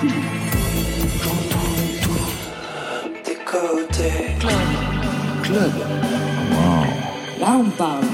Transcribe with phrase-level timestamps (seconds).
[0.00, 0.06] tout.
[1.24, 1.58] J'entends
[2.02, 3.24] tout.
[3.24, 4.36] Des côtés.
[4.38, 4.52] Club.
[5.42, 5.72] Club.
[6.52, 7.40] Wow.
[7.40, 8.04] Là, on parle.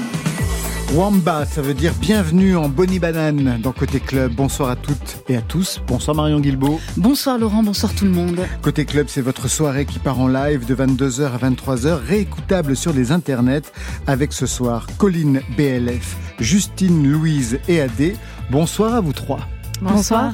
[0.93, 4.33] Wamba, ça veut dire bienvenue en Bonnie Banane dans Côté Club.
[4.33, 5.81] Bonsoir à toutes et à tous.
[5.85, 6.79] Bonsoir Marion Guilbeault.
[6.95, 8.39] Bonsoir Laurent, bonsoir tout le monde.
[8.61, 12.93] Côté Club, c'est votre soirée qui part en live de 22h à 23h, réécoutable sur
[12.93, 13.71] les internets
[14.07, 18.15] avec ce soir Colline BLF, Justine, Louise et Adé.
[18.49, 19.41] Bonsoir à vous trois.
[19.81, 20.33] Bonsoir.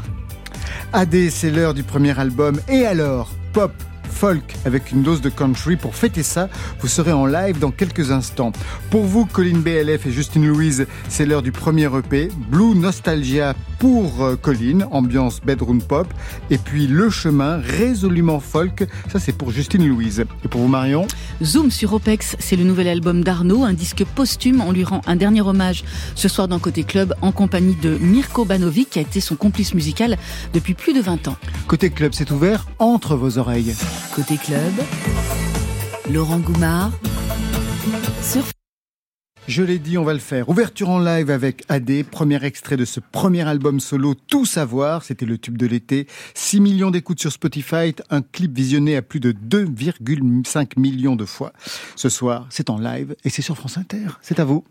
[0.94, 2.60] Adé, c'est l'heure du premier album.
[2.68, 3.72] Et alors, pop,
[4.22, 5.78] folk avec une dose de country.
[5.78, 6.48] Pour fêter ça,
[6.80, 8.52] vous serez en live dans quelques instants.
[8.92, 12.30] Pour vous, Colline BLF et Justine Louise, c'est l'heure du premier EP.
[12.52, 16.06] Blue Nostalgia pour euh, Colline, ambiance bedroom pop.
[16.52, 18.88] Et puis Le Chemin, résolument folk.
[19.12, 20.24] Ça, c'est pour Justine Louise.
[20.46, 21.08] Et pour vous, Marion?
[21.44, 24.62] Zoom sur OPEX, c'est le nouvel album d'Arnaud, un disque posthume.
[24.62, 25.84] On lui rend un dernier hommage
[26.14, 29.74] ce soir dans Côté Club en compagnie de Mirko Banovic, qui a été son complice
[29.74, 30.20] musical
[30.54, 31.38] depuis plus de 20 ans.
[31.66, 33.74] Côté Club, c'est ouvert entre vos oreilles.
[34.14, 34.74] Côté Club,
[36.12, 36.92] Laurent Goumard
[39.48, 40.48] je l'ai dit, on va le faire.
[40.50, 45.26] Ouverture en live avec AD, premier extrait de ce premier album solo Tout savoir, c'était
[45.26, 46.08] le tube de l'été.
[46.36, 51.54] 6 millions d'écoutes sur Spotify, un clip visionné à plus de 2,5 millions de fois.
[51.96, 54.08] Ce soir, c'est en live et c'est sur France Inter.
[54.22, 54.64] C'est à vous.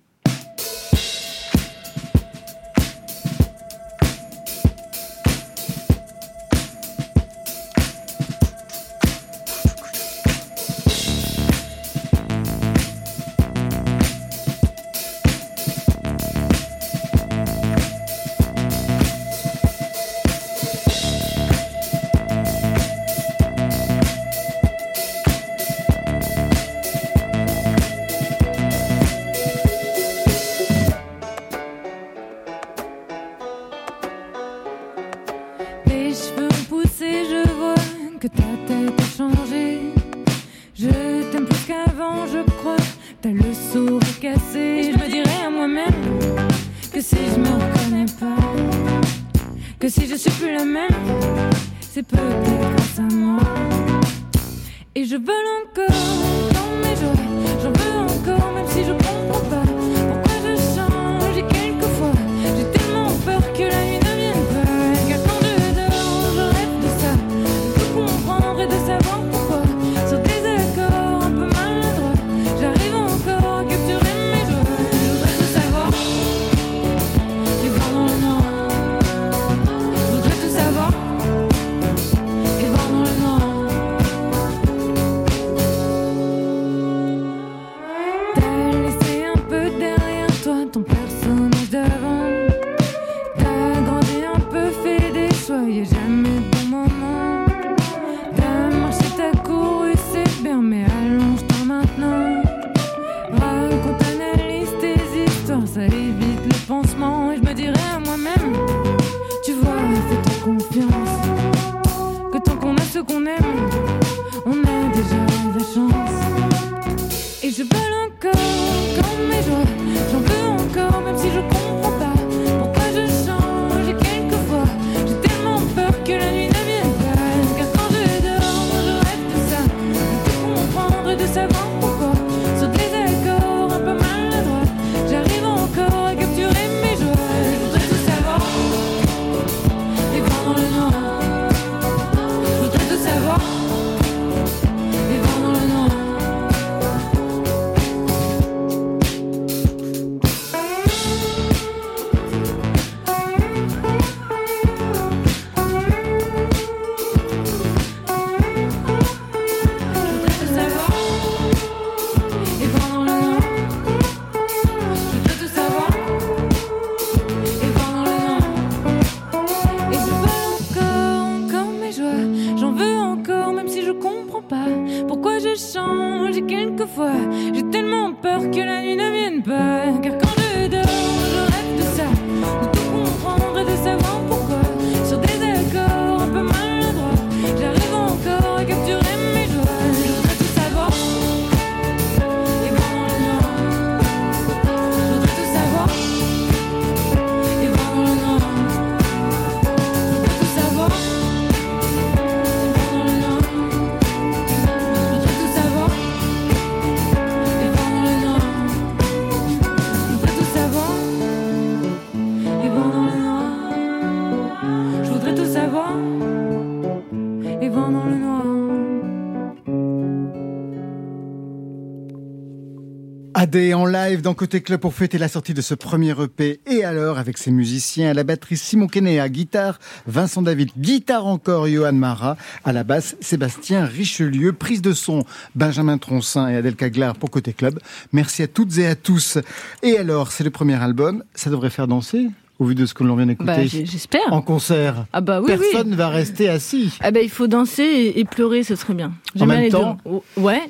[223.41, 226.85] AD en live dans Côté Club pour fêter la sortie de ce premier EP et
[226.85, 231.95] alors avec ses musiciens à la batterie Simon à guitare, Vincent David, guitare encore, Johan
[231.95, 237.31] Marat, à la basse Sébastien Richelieu, prise de son Benjamin Troncin et Adèle Caglar pour
[237.31, 237.79] Côté Club.
[238.13, 239.39] Merci à toutes et à tous.
[239.83, 242.29] Et alors, c'est le premier album, ça devrait faire danser
[242.59, 243.53] au vu de ce que l'on vient d'écouter.
[243.55, 244.31] Bah, j'espère.
[244.35, 245.07] En concert.
[245.15, 246.93] Ah bah oui, Personne ne va rester assis.
[247.01, 249.15] Ah bah il faut danser et, pleurer, ce serait bien.
[249.41, 249.97] En même temps.
[250.37, 250.61] Ouais.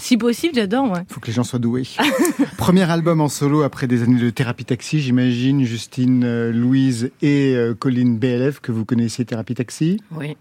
[0.00, 0.90] Si possible, j'adore.
[0.90, 1.02] Ouais.
[1.08, 1.86] Faut que les gens soient doués.
[2.56, 5.64] Premier album en solo après des années de thérapie taxi, j'imagine.
[5.64, 10.00] Justine, euh, Louise et euh, Colline BLF que vous connaissez thérapie taxi?
[10.12, 10.36] Oui.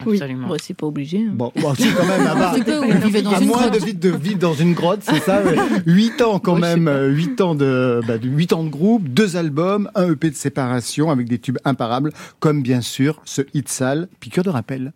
[0.00, 0.48] Absolument.
[0.50, 0.58] Oui.
[0.60, 1.18] c'est pas obligé.
[1.18, 1.32] Hein.
[1.34, 5.20] Bon, bon c'est quand même à, à moins de, de, vivre dans une grotte, c'est
[5.20, 5.42] ça.
[5.86, 10.10] 8 ans quand même, 8 ans de, bah, 8 ans de groupe, deux albums, un
[10.10, 14.50] EP de séparation avec des tubes imparables, comme bien sûr ce hit sale, piqueur de
[14.50, 14.92] rappel.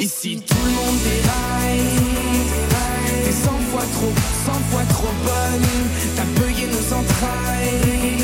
[0.00, 1.61] Ici tout le monde déraille
[4.02, 4.14] trop,
[4.46, 5.68] cent fois trop bonne.
[6.16, 8.18] T'as payé nos entrailles.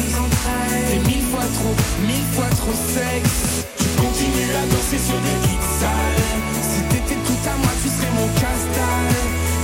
[0.88, 1.74] T'es mille fois trop,
[2.06, 3.66] mille fois trop sexe.
[3.78, 6.26] Tu continues à danser sur des hits sales.
[6.70, 9.08] Si t'étais tout à moi, tu serais mon castal.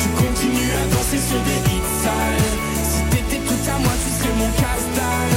[0.00, 2.52] Tu continues à danser sur des hits sales.
[2.90, 5.28] Si t'étais tout à moi, tu serais mon castal.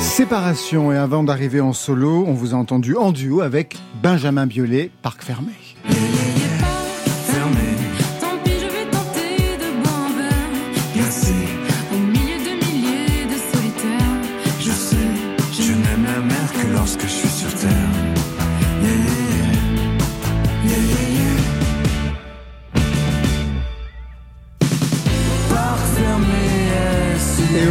[0.00, 4.90] Séparation et avant d'arriver en solo, on vous a entendu en duo avec Benjamin Biolay,
[5.02, 5.67] Parc Fermé.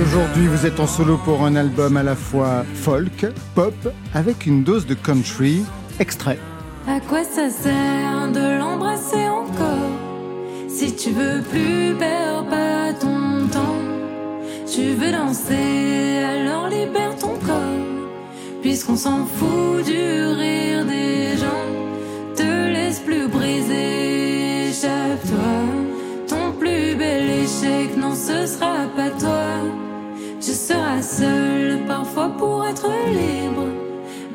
[0.02, 3.74] Aujourd'hui, vous êtes en solo pour un album à la fois folk, pop,
[4.14, 5.64] avec une dose de country.
[6.00, 6.38] Extrait.
[6.88, 9.90] À quoi ça sert de l'embrasser encore?
[10.68, 13.82] Si tu veux plus, perds pas ton temps.
[14.72, 17.86] Tu veux danser, alors libère ton corps.
[18.62, 25.40] Puisqu'on s'en fout du rire des gens, te laisse plus briser, échappe-toi.
[26.28, 29.77] Ton plus bel échec, non, ce sera pas toi.
[30.68, 33.68] Tu seras seul parfois pour être libre,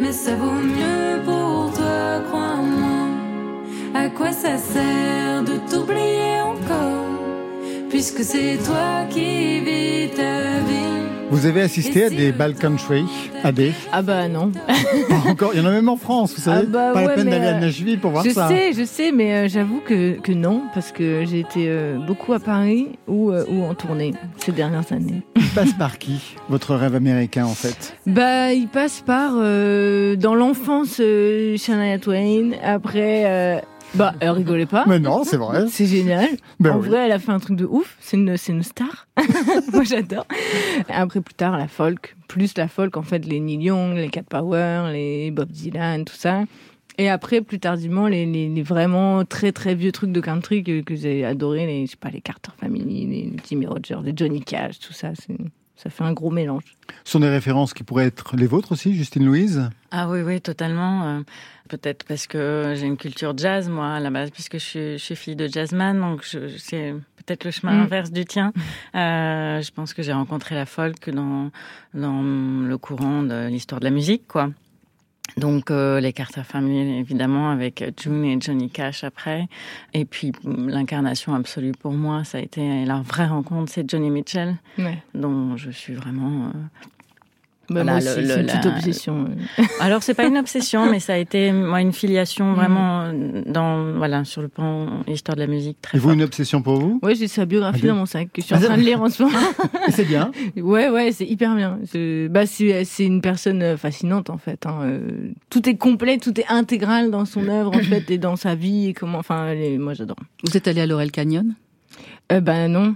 [0.00, 3.08] mais ça vaut mieux pour toi, crois-moi.
[3.94, 7.18] À quoi ça sert de t'oublier encore,
[7.90, 11.21] puisque c'est toi qui vis ta vie?
[11.32, 13.06] Vous avez assisté à des bal country,
[13.42, 14.52] à des Ah bah non.
[15.26, 16.66] encore, il y en a même en France, vous savez.
[16.68, 18.48] Ah bah pas la peine d'aller à euh, Nashville pour voir ça.
[18.50, 21.96] Je sais, je sais, mais euh, j'avoue que, que non, parce que j'ai été euh,
[22.06, 25.22] beaucoup à Paris ou, ou en tournée ces dernières années.
[25.36, 27.96] Il passe par qui, votre rêve américain en fait?
[28.06, 33.62] Bah, il passe par dans l'enfance Shania Twain, après
[33.94, 34.84] bah, elle rigolait pas.
[34.86, 35.66] Mais non, c'est vrai.
[35.68, 36.28] C'est génial.
[36.60, 37.96] Ben en vrai, elle a fait un truc de ouf.
[38.00, 39.06] C'est une, c'est une star.
[39.72, 40.26] Moi, j'adore.
[40.88, 42.16] Après, plus tard, la folk.
[42.28, 46.16] Plus la folk, en fait, les Neil Young, les Cat Power, les Bob Dylan, tout
[46.16, 46.44] ça.
[46.98, 50.94] Et après, plus tardivement, les, les, vraiment très très vieux trucs de country que, que
[50.94, 54.78] j'ai adoré, les, je sais pas, les Carter Family, les Jimmy Rogers, les Johnny Cash,
[54.78, 55.12] tout ça.
[55.14, 55.36] C'est
[55.82, 56.76] ça fait un gros mélange.
[57.04, 59.68] Ce sont des références qui pourraient être les vôtres aussi, Justine Louise?
[59.90, 61.02] Ah oui, oui, totalement.
[61.04, 61.20] Euh,
[61.68, 65.34] peut-être parce que j'ai une culture jazz, moi, à la base, puisque je suis, fille
[65.34, 67.80] de jazzman, donc c'est peut-être le chemin mm.
[67.80, 68.52] inverse du tien.
[68.94, 71.50] Euh, je pense que j'ai rencontré la folk dans,
[71.94, 74.50] dans le courant de l'histoire de la musique, quoi.
[75.36, 79.48] Donc euh, les Carter Family évidemment avec June et Johnny Cash après.
[79.94, 84.56] Et puis l'incarnation absolue pour moi ça a été la vraie rencontre c'est Johnny Mitchell
[85.14, 86.50] dont je suis vraiment euh,
[87.72, 89.26] bah, c'est une petite obsession.
[89.80, 92.54] Alors c'est pas une obsession, mais ça a été moi une filiation mm.
[92.54, 93.12] vraiment
[93.46, 95.78] dans voilà sur le plan histoire de la musique.
[95.82, 97.00] Très Et vous une obsession pour vous?
[97.02, 99.02] Oui, j'ai sa biographie ah, dans mon sac que je suis en train de lire
[99.02, 99.38] en ce moment.
[99.90, 100.30] c'est bien?
[100.56, 101.78] Ouais, ouais, c'est hyper bien.
[102.30, 104.66] Bah c'est une personne fascinante en fait.
[104.66, 104.80] Hein.
[104.82, 108.54] Euh, tout est complet, tout est intégral dans son œuvre en fait et dans sa
[108.54, 109.18] vie et comment.
[109.18, 110.16] Enfin, moi j'adore.
[110.44, 111.54] Vous êtes allé à Laurel Canyon?
[112.32, 112.94] Euh, Ben non.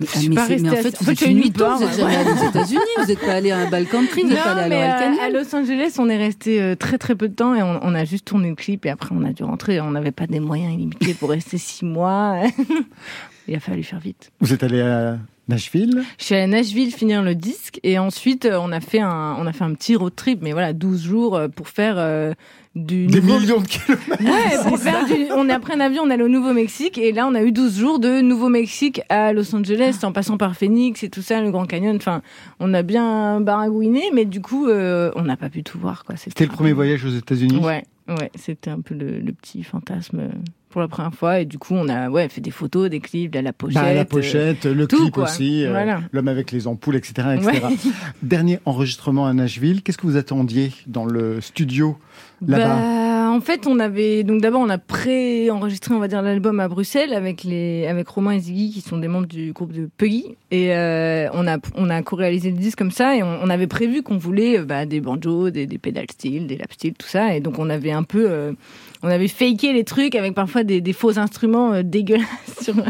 [0.00, 2.80] Mais, mais, mais en fait, vous êtes une mytho, vous êtes jamais allé aux États-Unis,
[2.98, 5.96] vous n'êtes pas allé à un bal country, vous n'êtes pas allé À Los Angeles,
[5.98, 8.48] on est resté euh, très très peu de temps et on, on, a juste tourné
[8.48, 9.80] le clip et après on a dû rentrer.
[9.80, 12.42] On n'avait pas des moyens illimités pour rester six mois.
[13.48, 14.32] Il a fallu faire vite.
[14.40, 18.46] Vous êtes allé à Nashville Je suis allée à Nashville finir le disque et ensuite
[18.46, 21.02] euh, on a fait un, on a fait un petit road trip, mais voilà, 12
[21.02, 21.96] jours euh, pour faire
[22.74, 24.20] du des millions de kilomètres.
[24.20, 27.42] Ouais, on a pris un avion, on est allé au Nouveau-Mexique et là on a
[27.42, 31.40] eu 12 jours de Nouveau-Mexique à Los Angeles en passant par Phoenix et tout ça,
[31.40, 31.96] le Grand Canyon.
[31.96, 32.22] Enfin,
[32.60, 36.04] on a bien baragouiné, mais du coup, euh, on n'a pas pu tout voir.
[36.04, 36.16] quoi.
[36.16, 37.58] C'était le premier voyage aux États-Unis.
[37.58, 37.84] Ouais.
[38.06, 40.28] Ouais, c'était un peu le, le petit fantasme euh,
[40.74, 41.38] pour la première fois.
[41.38, 43.80] Et du coup, on a ouais, fait des photos, des clips, de la pochette.
[43.80, 45.24] Bah, la euh, pochette, le tout, clip quoi.
[45.24, 47.36] aussi, euh, l'homme avec les ampoules, etc.
[47.36, 47.64] etc.
[47.64, 47.76] Ouais.
[48.22, 51.96] Dernier enregistrement à Nashville, qu'est-ce que vous attendiez dans le studio
[52.44, 52.66] là-bas?
[52.66, 53.03] Bah,
[53.34, 57.12] en fait, on avait donc d'abord on a pré-enregistré, on va dire l'album à Bruxelles
[57.12, 60.72] avec les avec Romain et Ziggy qui sont des membres du groupe de Puggy et
[60.72, 64.18] euh, on a on a co-réalisé le disque comme ça et on, avait prévu qu'on
[64.18, 67.40] voulait euh, bah, des banjos, des, des pédales steel, des lap steel, tout ça et
[67.40, 68.52] donc on avait un peu euh,
[69.04, 72.82] on avait faké les trucs avec parfois des, faux instruments euh, dégueulasses vous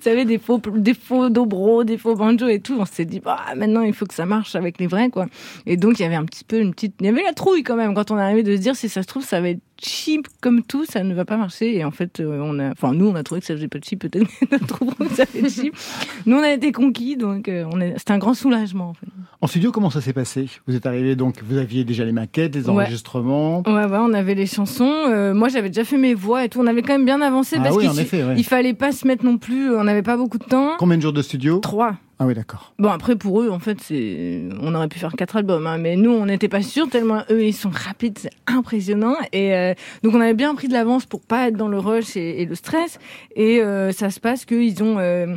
[0.00, 2.76] savez des faux des faux dobro, des faux banjos et tout.
[2.78, 5.26] On s'est dit bah maintenant il faut que ça marche avec les vrais quoi.
[5.66, 7.62] Et donc il y avait un petit peu une petite il y avait la trouille
[7.62, 9.60] quand même quand on arrivé de se dire si ça se trouve ça va être
[9.84, 11.76] cheap comme tout, ça ne va pas marcher.
[11.76, 13.78] Et en fait, euh, on a, enfin, nous, on a trouvé que ça faisait pas
[13.78, 15.74] de cheap, peut-être que d'autres trouveront que ça fait cheap.
[16.26, 19.06] Nous, on a été conquis, donc euh, on c'était un grand soulagement, en fait.
[19.40, 20.48] En studio, comment ça s'est passé?
[20.66, 23.62] Vous êtes arrivé donc, vous aviez déjà les maquettes, les enregistrements.
[23.66, 24.90] Ouais, ouais, on avait les chansons.
[25.08, 26.60] Euh, moi, j'avais déjà fait mes voix et tout.
[26.60, 28.42] On avait quand même bien avancé Ah parce oui, qu'il ouais.
[28.42, 29.74] fallait pas se mettre non plus.
[29.74, 30.72] On n'avait pas beaucoup de temps.
[30.78, 31.58] Combien de jours de studio?
[31.58, 31.96] Trois.
[32.18, 32.74] Ah oui, d'accord.
[32.78, 35.96] Bon, après, pour eux, en fait, c'est, on aurait pu faire quatre albums, hein, mais
[35.96, 39.16] nous, on n'était pas sûrs, tellement eux, ils sont rapides, c'est impressionnant.
[39.32, 42.16] Et euh, donc, on avait bien pris de l'avance pour pas être dans le rush
[42.16, 43.00] et, le stress.
[43.34, 45.34] Et euh, ça se passe qu'ils ont, euh,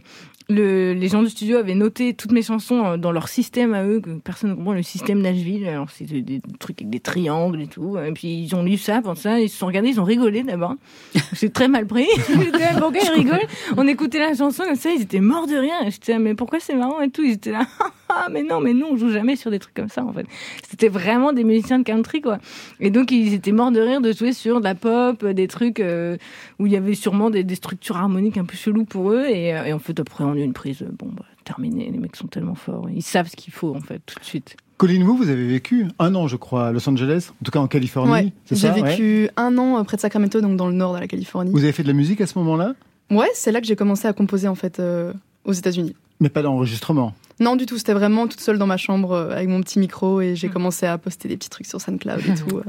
[0.50, 3.84] le, les gens du studio avaient noté toutes mes chansons euh, dans leur système à
[3.84, 5.68] eux, que personne ne comprend, le système Nashville.
[5.68, 7.98] Alors, c'était des trucs avec des triangles et tout.
[7.98, 10.44] Et puis, ils ont lu ça, pour ça, ils se sont regardés, ils ont rigolé
[10.44, 10.76] d'abord.
[11.34, 12.08] C'est très mal pris.
[12.54, 13.48] Là, pourquoi ils rigolent?
[13.76, 15.74] On écoutait la chanson comme ça, ils étaient morts de rire.
[15.86, 17.24] Et J'étais là, mais pourquoi c'est marrant et tout?
[17.24, 17.68] Ils étaient là,
[18.10, 20.26] ah, mais non, mais nous, on joue jamais sur des trucs comme ça, en fait.
[20.70, 22.40] C'était vraiment des musiciens de country, quoi.
[22.80, 25.48] Et donc, ils étaient morts de rire de jouer sur de la pop, euh, des
[25.48, 26.18] trucs euh,
[26.60, 29.26] où il y avait sûrement des, des structures harmoniques un peu cheloues pour eux.
[29.28, 31.90] Et, euh, et en fait, après, on a eu une prise, bon, bah, terminé.
[31.92, 32.88] Les mecs sont tellement forts.
[32.94, 34.58] Ils savent ce qu'il faut, en fait, tout de suite.
[34.78, 37.60] Colline, vous, vous avez vécu un an, je crois, à Los Angeles, en tout cas
[37.60, 40.74] en Californie, Ouais, c'est j'ai ouais vécu un an près de Sacramento, donc dans le
[40.74, 41.52] nord de la Californie.
[41.52, 42.76] Vous avez fait de la musique à ce moment-là?
[43.10, 45.14] Ouais, c'est là que j'ai commencé à composer en fait euh,
[45.46, 45.96] aux États-Unis.
[46.20, 47.14] Mais pas d'enregistrement?
[47.40, 50.22] Non, du tout, c'était vraiment toute seule dans ma chambre euh, avec mon petit micro
[50.22, 52.58] et j'ai commencé à poster des petits trucs sur SoundCloud et tout.
[52.58, 52.64] euh.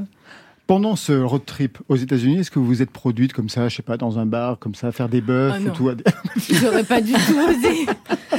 [0.66, 3.76] Pendant ce road trip aux États-Unis, est-ce que vous vous êtes produite comme ça, je
[3.76, 5.90] sais pas, dans un bar, comme ça, à faire des bœufs Ah ou tout
[6.60, 7.86] J'aurais pas du tout osé.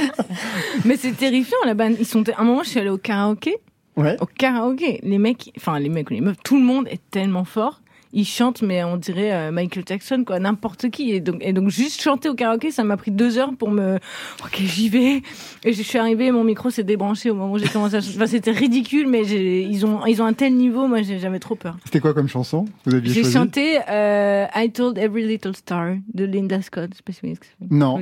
[0.84, 1.88] mais c'est terrifiant, là-bas.
[1.90, 3.56] Ils sont, à un moment, je suis allée au karaoké.
[3.96, 4.16] Ouais.
[4.20, 7.44] Au karaoké, les mecs, enfin les mecs ou les meufs, tout le monde est tellement
[7.44, 7.82] fort.
[8.12, 11.12] Ils chantent, mais on dirait euh, Michael Jackson, quoi, n'importe qui.
[11.12, 13.96] Et donc, et donc, juste chanter au karaoké, ça m'a pris deux heures pour me.
[14.44, 15.22] Ok, j'y vais.
[15.64, 17.98] Et je suis arrivée, mon micro s'est débranché au moment où j'ai commencé à.
[17.98, 21.54] Enfin, c'était ridicule, mais ils ont, ils ont un tel niveau, moi, j'ai- j'avais trop
[21.54, 21.76] peur.
[21.84, 26.24] C'était quoi comme chanson Vous aviez J'ai chanté euh, I Told Every Little Star de
[26.24, 26.90] Linda Scott.
[26.92, 27.66] Je sais pas si vous.
[27.70, 27.98] Non.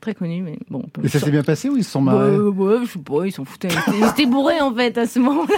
[0.00, 0.82] Très connu, mais bon.
[0.84, 2.84] on peut- Et ça s'est bien passé ou ils se sont Bah, marrés euh, ouais,
[2.86, 3.68] je sais pas, ils s'en foutaient.
[3.88, 5.56] Ils étaient- bourrés en fait à ce moment-là.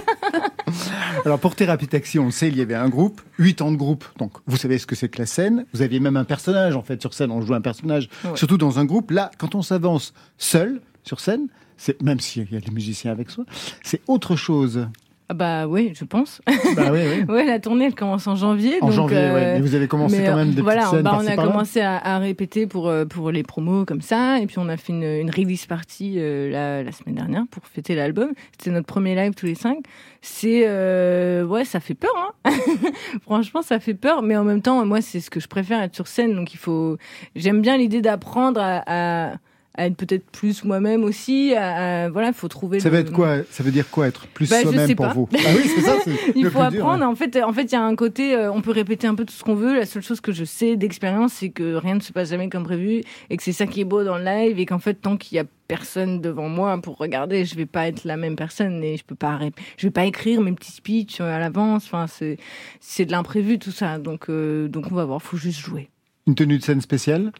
[1.25, 3.76] Alors pour Thérapie Taxi, on le sait, il y avait un groupe, huit ans de
[3.76, 4.04] groupe.
[4.19, 5.66] Donc vous savez ce que c'est que la scène.
[5.75, 7.30] Vous aviez même un personnage en fait sur scène.
[7.33, 8.37] On joue un personnage, Ouais.
[8.37, 9.11] surtout dans un groupe.
[9.11, 13.30] Là, quand on s'avance seul sur scène, c'est même s'il y a des musiciens avec
[13.30, 13.45] soi,
[13.83, 14.87] c'est autre chose.
[15.31, 16.43] Ah bah oui, je pense.
[16.75, 17.23] bah oui, oui.
[17.33, 18.79] ouais, la tournée elle commence en janvier.
[18.81, 19.55] En donc, janvier, euh, ouais.
[19.55, 21.81] Mais vous avez commencé mais, quand même euh, des voilà, scènes bah, on a commencé
[21.81, 24.93] à, à répéter pour euh, pour les promos comme ça, et puis on a fait
[24.93, 28.33] une, une release party euh, la, la semaine dernière pour fêter l'album.
[28.59, 29.85] C'était notre premier live tous les cinq.
[30.21, 32.35] C'est euh, ouais, ça fait peur.
[32.45, 32.51] Hein
[33.23, 35.95] Franchement, ça fait peur, mais en même temps, moi, c'est ce que je préfère être
[35.95, 36.35] sur scène.
[36.35, 36.97] Donc il faut.
[37.37, 39.35] J'aime bien l'idée d'apprendre à, à,
[39.77, 41.55] à être peut-être plus moi-même aussi.
[41.55, 42.81] À, à- voilà, faut trouver.
[42.81, 45.12] Ça le- va être quoi Ça veut dire quoi être plus Bah, soi-même pour pas.
[45.15, 45.29] vous?
[45.35, 45.97] Ah oui, c'est ça.
[46.35, 47.00] Il faut dur, apprendre.
[47.00, 47.07] ouais.
[47.07, 49.25] En fait, en fait, il y a un côté, euh, on peut répéter un peu
[49.25, 49.75] tout ce qu'on veut.
[49.77, 52.65] La seule chose que je sais d'expérience, c'est que rien ne se passe jamais comme
[52.65, 55.17] prévu et que c'est ça qui est beau dans le live et qu'en fait, tant
[55.17, 58.83] qu'il y a personne devant moi pour regarder, je vais pas être la même personne
[58.83, 59.39] et je peux pas,
[59.77, 61.85] je vais pas écrire mes petits speeches euh, à l'avance.
[61.87, 62.39] Enfin, c'est,
[62.81, 63.99] c'est de l'imprévu tout ça.
[63.99, 65.23] Donc, euh, donc on va voir.
[65.23, 65.89] Faut juste jouer.
[66.27, 67.31] Une tenue de scène spéciale?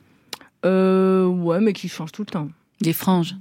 [0.65, 2.49] Euh, ouais, mais qui change tout le temps.
[2.81, 3.37] Des franges.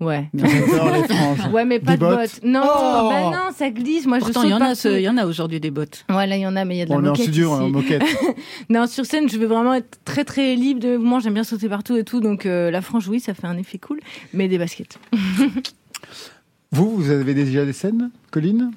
[0.00, 0.28] Ouais.
[0.34, 1.52] J'adore les franges.
[1.52, 2.16] Ouais, mais pas Des de bottes.
[2.18, 2.40] bottes.
[2.42, 4.06] Non, Oh bah non, ça glisse.
[4.06, 6.04] Moi, Pourtant, je il y saute en a, il y en a aujourd'hui des bottes.
[6.10, 7.10] Ouais, là, il y en a, mais il y a de la On est en
[7.12, 7.62] moquette studio, ici.
[7.62, 8.02] en moquette.
[8.70, 11.20] Non, sur scène, je veux vraiment être très très libre de mouvement.
[11.20, 12.20] J'aime bien sauter partout et tout.
[12.20, 14.00] Donc euh, la frange, oui, ça fait un effet cool.
[14.32, 14.98] Mais des baskets.
[16.72, 18.72] Vous, vous avez déjà des scènes, Colline?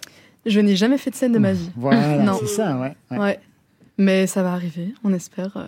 [0.46, 1.70] Je n'ai jamais fait de scène de ma vie.
[1.76, 2.96] Voilà, c'est ça, ouais.
[3.12, 3.18] ouais.
[3.18, 3.40] Ouais.
[4.00, 5.58] Mais ça va arriver, on espère.
[5.58, 5.66] euh.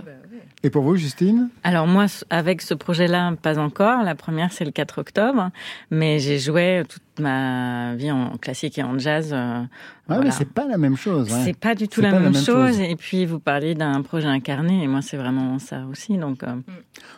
[0.61, 1.49] Et pour vous, Justine?
[1.63, 4.03] Alors moi, avec ce projet-là, pas encore.
[4.03, 5.49] La première, c'est le 4 octobre.
[5.89, 9.31] Mais j'ai joué toute ma vie en classique et en jazz.
[9.33, 9.67] euh, Ah,
[10.07, 10.25] voilà.
[10.25, 11.31] mais c'est pas la même chose.
[11.31, 11.41] ouais.
[11.43, 12.73] C'est pas du tout la pas même, la même chose.
[12.77, 12.79] chose.
[12.81, 14.83] Et puis, vous parlez d'un projet incarné.
[14.83, 16.17] Et moi, c'est vraiment ça aussi.
[16.17, 16.53] Donc, euh,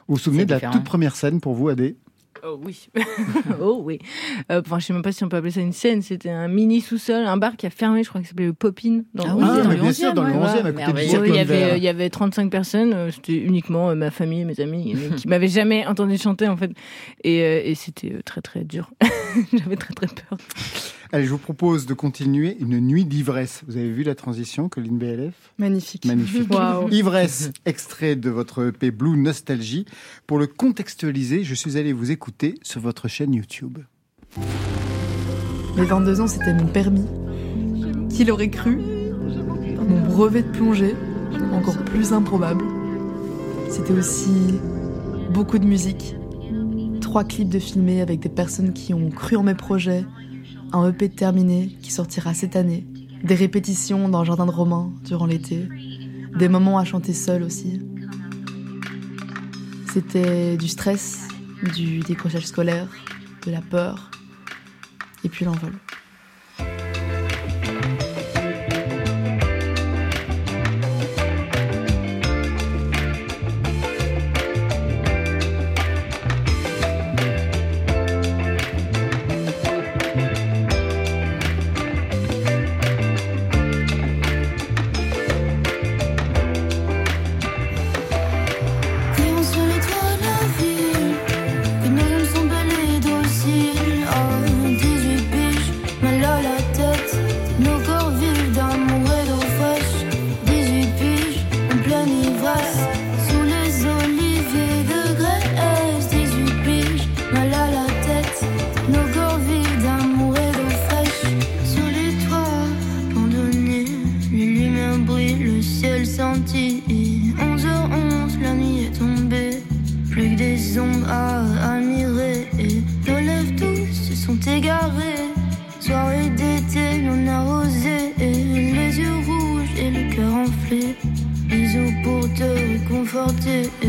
[0.07, 0.73] Vous vous souvenez de la différent.
[0.73, 1.97] toute première scène pour vous, Adé?
[2.43, 2.87] Oh oui.
[3.61, 3.99] oh oui.
[4.51, 6.01] Euh, enfin, je sais même pas si on peut appeler ça une scène.
[6.01, 9.01] C'était un mini sous-sol, un bar qui a fermé, je crois que s'appelait le Popin.
[9.13, 10.37] Dans Ah le oui, Ah, dans le bien sûr, 11e, dans le ouais.
[10.39, 12.93] 11e, à côté du il y avait, il y avait 35 personnes.
[12.93, 16.57] euh, C'était uniquement euh, ma famille et mes amis qui m'avaient jamais entendu chanter en
[16.57, 16.71] fait.
[17.23, 18.89] Et, euh, et c'était euh, très très dur.
[19.53, 20.37] J'avais très très peur.
[21.13, 23.63] Allez, je vous propose de continuer une nuit d'ivresse.
[23.67, 26.05] Vous avez vu la transition, Colline BLF Magnifique.
[26.05, 26.47] Magnifique.
[26.91, 29.85] Ivresse, extrait de votre EP Blue Nostalgie.
[30.25, 33.79] Pour le contextualiser, je suis allé vous écouter sur votre chaîne YouTube.
[35.75, 37.05] Mes 22 ans, c'était mon permis.
[38.09, 40.95] Qui l'aurait cru Mon brevet de plongée,
[41.51, 42.63] encore plus improbable.
[43.69, 44.31] C'était aussi
[45.33, 46.15] beaucoup de musique.
[47.01, 50.05] Trois clips de filmés avec des personnes qui ont cru en mes projets.
[50.73, 52.85] Un EP terminé qui sortira cette année.
[53.23, 55.67] Des répétitions dans le jardin de Romain durant l'été.
[56.37, 57.81] Des moments à chanter seul aussi.
[59.91, 61.27] C'était du stress,
[61.75, 62.87] du décrochage scolaire,
[63.45, 64.11] de la peur,
[65.25, 65.73] et puis l'envol.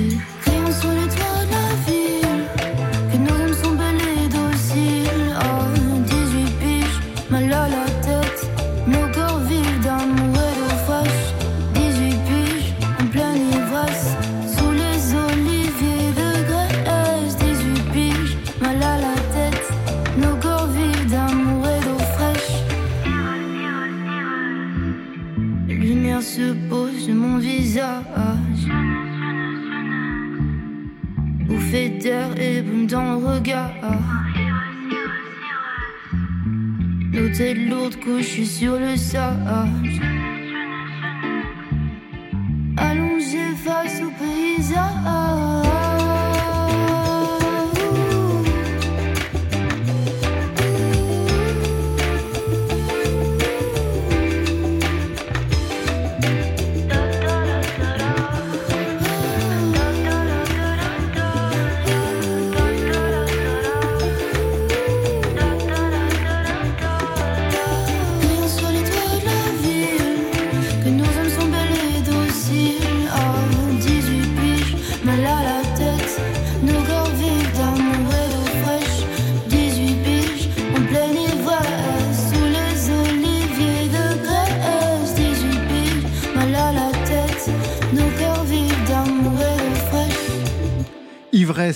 [0.03, 0.19] Réconforter.
[0.43, 1.32] Crions sur les toits
[37.93, 39.82] lourdes couchées sur le sage.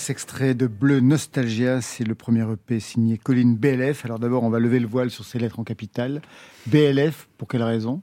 [0.09, 4.05] Extrait de Bleu Nostalgia, c'est le premier EP signé Colline BLF.
[4.05, 6.23] Alors d'abord, on va lever le voile sur ces lettres en capitale.
[6.67, 8.03] BLF, pour quelle raison?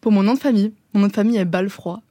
[0.00, 2.02] Pour mon nom de famille, mon nom de famille est Balfroid.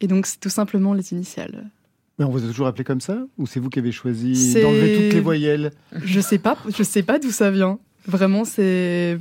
[0.00, 1.70] Et donc, c'est tout simplement les initiales.
[2.18, 3.18] Mais on vous a toujours appelé comme ça?
[3.38, 5.70] Ou c'est vous qui avez choisi d'enlever toutes les voyelles?
[6.04, 7.78] Je sais pas, je sais pas d'où ça vient.
[8.06, 9.18] Vraiment, c'est.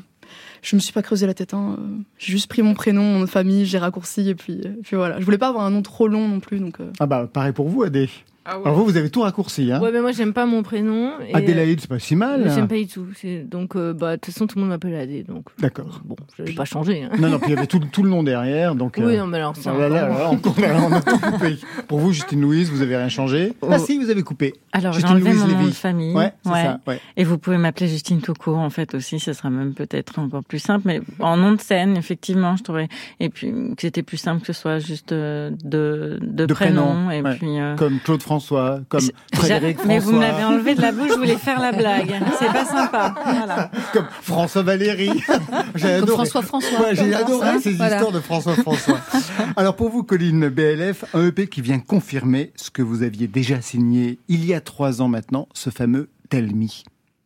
[0.62, 1.54] Je me suis pas creusé la tête.
[1.54, 1.78] Hein.
[2.18, 5.20] J'ai juste pris mon prénom, mon nom de famille, j'ai raccourci et puis, puis voilà.
[5.20, 6.80] Je voulais pas avoir un nom trop long non plus, donc.
[6.82, 8.10] euh, Ah bah, pareil pour vous, Adé.
[8.46, 9.72] Alors vous, vous avez tout raccourci.
[9.72, 11.14] Hein Ouais, mais moi j'aime pas mon prénom.
[11.28, 12.44] Et, Adélaïde, c'est pas si mal.
[12.44, 13.06] euh, J'aime pas du tout.
[13.50, 15.24] Donc, euh, bah, de toute façon, tout le monde m'appelle Adé.
[15.24, 16.02] Donc, D'accord.
[16.06, 17.04] bon, je vais pas changer.
[17.04, 17.10] hein.
[17.20, 18.76] Non, non, puis il y avait tout, tout le nom derrière.
[18.76, 21.02] Donc, Oui, euh, non, mais alors, c'est ah là là, encore- là, encore, on a
[21.02, 21.58] tout coupé.
[21.88, 23.54] Pour vous, Justine Louise, vous avez rien changé?
[23.68, 24.54] Ah si, vous avez coupé.
[24.74, 25.70] Alors, j'ai Justine enlevé Louise mon nom Lévy.
[25.70, 26.14] de famille.
[26.16, 26.80] Ouais, c'est ça.
[26.88, 27.00] Ouais.
[27.18, 29.20] Et vous pouvez m'appeler Justine tout court, en fait, aussi.
[29.20, 30.84] Ça sera même peut-être encore plus simple.
[30.86, 32.90] Mais en nom de scène, effectivement, je trouvais.
[33.20, 36.84] Et puis, que c'était plus simple que ce soit juste euh, de, de, De prénom,
[37.08, 37.12] prénom.
[37.12, 37.36] Et ouais.
[37.38, 39.02] puis, euh, Comme Claude François, comme
[39.34, 39.88] Frédéric François.
[39.88, 42.14] Mais vous me l'avez enlevé de la bouche, je voulais faire la blague.
[42.40, 43.16] C'est pas sympa.
[43.24, 43.72] Voilà.
[43.94, 45.10] Comme François Valéry.
[45.76, 46.12] J'ai adoré.
[46.14, 46.80] François François.
[46.82, 49.00] Ouais, j'ai adoré ces histoires de François François.
[49.56, 53.62] Alors pour vous, Colline BLF, un EP qui vient confirmer ce que vous aviez déjà
[53.62, 56.68] signé il y a trois ans maintenant, ce fameux Tell Me.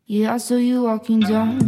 [0.07, 1.59] Yeah, I saw you walking down.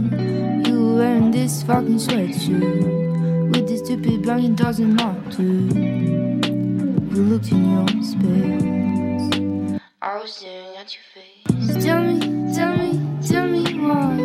[0.66, 5.44] You wearing this fucking sweatshirt with this stupid blanket doesn't matter.
[7.14, 9.11] You looked in your space.
[10.04, 11.86] I was staring at your face.
[11.86, 12.20] Tell me,
[12.56, 14.18] tell me, tell me why.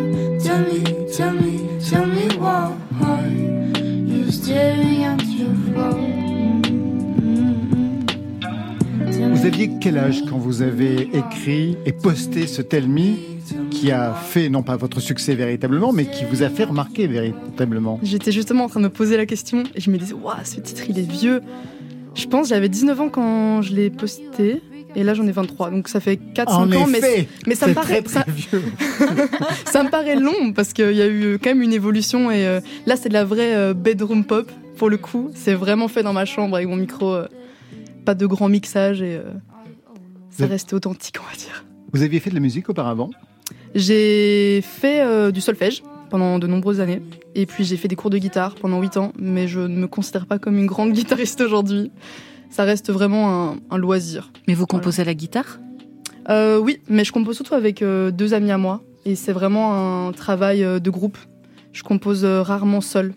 [0.43, 2.73] Tell me, tell me, tell me why.
[4.07, 6.63] You staring at your phone.
[9.35, 13.17] Vous aviez quel âge quand vous avez écrit et posté ce Tell Me
[13.71, 18.01] qui a fait, non pas votre succès véritablement, mais qui vous a fait remarquer véritablement?
[18.03, 20.59] J'étais justement en train de me poser la question et je me disais, waouh, ce
[20.59, 21.43] titre il est vieux.
[22.15, 24.63] Je pense j'avais 19 ans quand je l'ai posté.
[24.97, 27.67] Et là, j'en ai 23, donc ça fait 4-5 En ans, mais, effet, mais ça
[27.67, 28.63] me paraît très, très ça, vieux.
[29.67, 32.61] ça me paraît long parce qu'il y a eu quand même une évolution et euh,
[32.87, 35.31] là, c'est de la vraie euh, bedroom pop pour le coup.
[35.35, 37.27] C'est vraiment fait dans ma chambre avec mon micro, euh,
[38.05, 39.33] pas de grand mixage et euh,
[40.31, 41.65] ça reste authentique, on va dire.
[41.93, 43.11] Vous aviez fait de la musique auparavant?
[43.75, 47.03] J'ai fait euh, du solfège pendant de nombreuses années.
[47.35, 49.87] Et puis j'ai fait des cours de guitare pendant 8 ans, mais je ne me
[49.87, 51.91] considère pas comme une grande guitariste aujourd'hui.
[52.57, 54.33] Ça reste vraiment un, un loisir.
[54.49, 55.61] Mais vous composez à la guitare?
[56.31, 58.83] Euh, oui, mais je compose surtout avec euh, deux amis à moi.
[59.05, 61.19] Et c'est vraiment un travail euh, de groupe.
[61.75, 63.13] Je compose euh, rarement seul.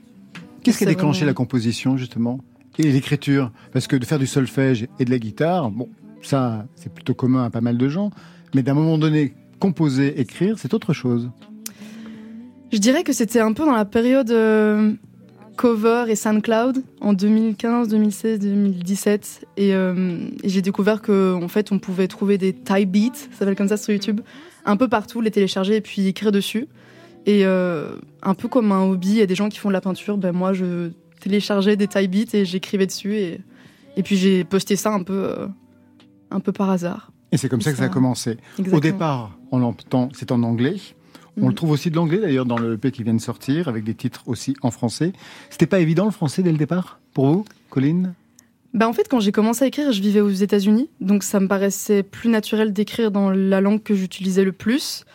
[0.62, 2.41] Qu'est-ce qui a déclenché vraiment- la composition, justement?
[2.80, 3.54] Et l'écriture?
[3.71, 5.88] Parce que de faire du solfège et de la guitare, bon,
[6.21, 8.12] ça, c'est plutôt commun à pas mal de gens.
[8.54, 11.30] Mais d'un moment donné, composer, écrire, c'est autre chose.
[12.73, 14.91] Je dirais que c'était un peu dans la période euh,
[15.60, 21.74] cover et SoundCloud en 2015, 2016, 2017 et, euh, et j'ai découvert que en fait
[21.74, 24.22] on pouvait trouver des type beats, ça s'appelle comme ça sur YouTube,
[24.63, 26.69] un peu partout, les télécharger et puis écrire dessus.
[27.26, 27.89] Et euh,
[28.24, 30.17] un peu comme un hobby, il y a des gens qui font de la peinture,
[30.17, 33.41] ben moi je téléchargeais des type beats et j'écrivais dessus et,
[33.98, 35.48] et puis j'ai posté ça un peu euh,
[36.32, 37.12] un peu par hasard.
[37.34, 38.38] Et c'est comme ça que ça a commencé.
[38.72, 40.78] Au départ, on l'entend, c'est en anglais.
[41.41, 43.84] On le trouve aussi de l'anglais d'ailleurs dans le EP qui vient de sortir, avec
[43.84, 45.13] des titres aussi en français.
[45.49, 48.13] C'était pas évident le français dès le départ pour vous, Colline?
[48.73, 51.47] Bah en fait, quand j'ai commencé à écrire, je vivais aux États-Unis, donc ça me
[51.47, 55.06] paraissait plus naturel d'écrire dans la langue que j'utilisais le plus.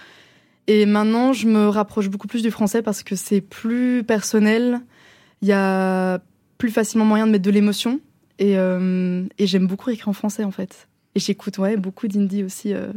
[0.67, 4.81] Et maintenant, je me rapproche beaucoup plus du français parce que c'est plus personnel.
[5.43, 6.21] Il y a
[6.59, 8.01] plus facilement moyen de mettre de l'émotion.
[8.39, 10.89] Et, euh, j'aime beaucoup écrire en français en fait.
[11.15, 12.93] Et j'écoute ouais, beaucoup d'indie aussi euh,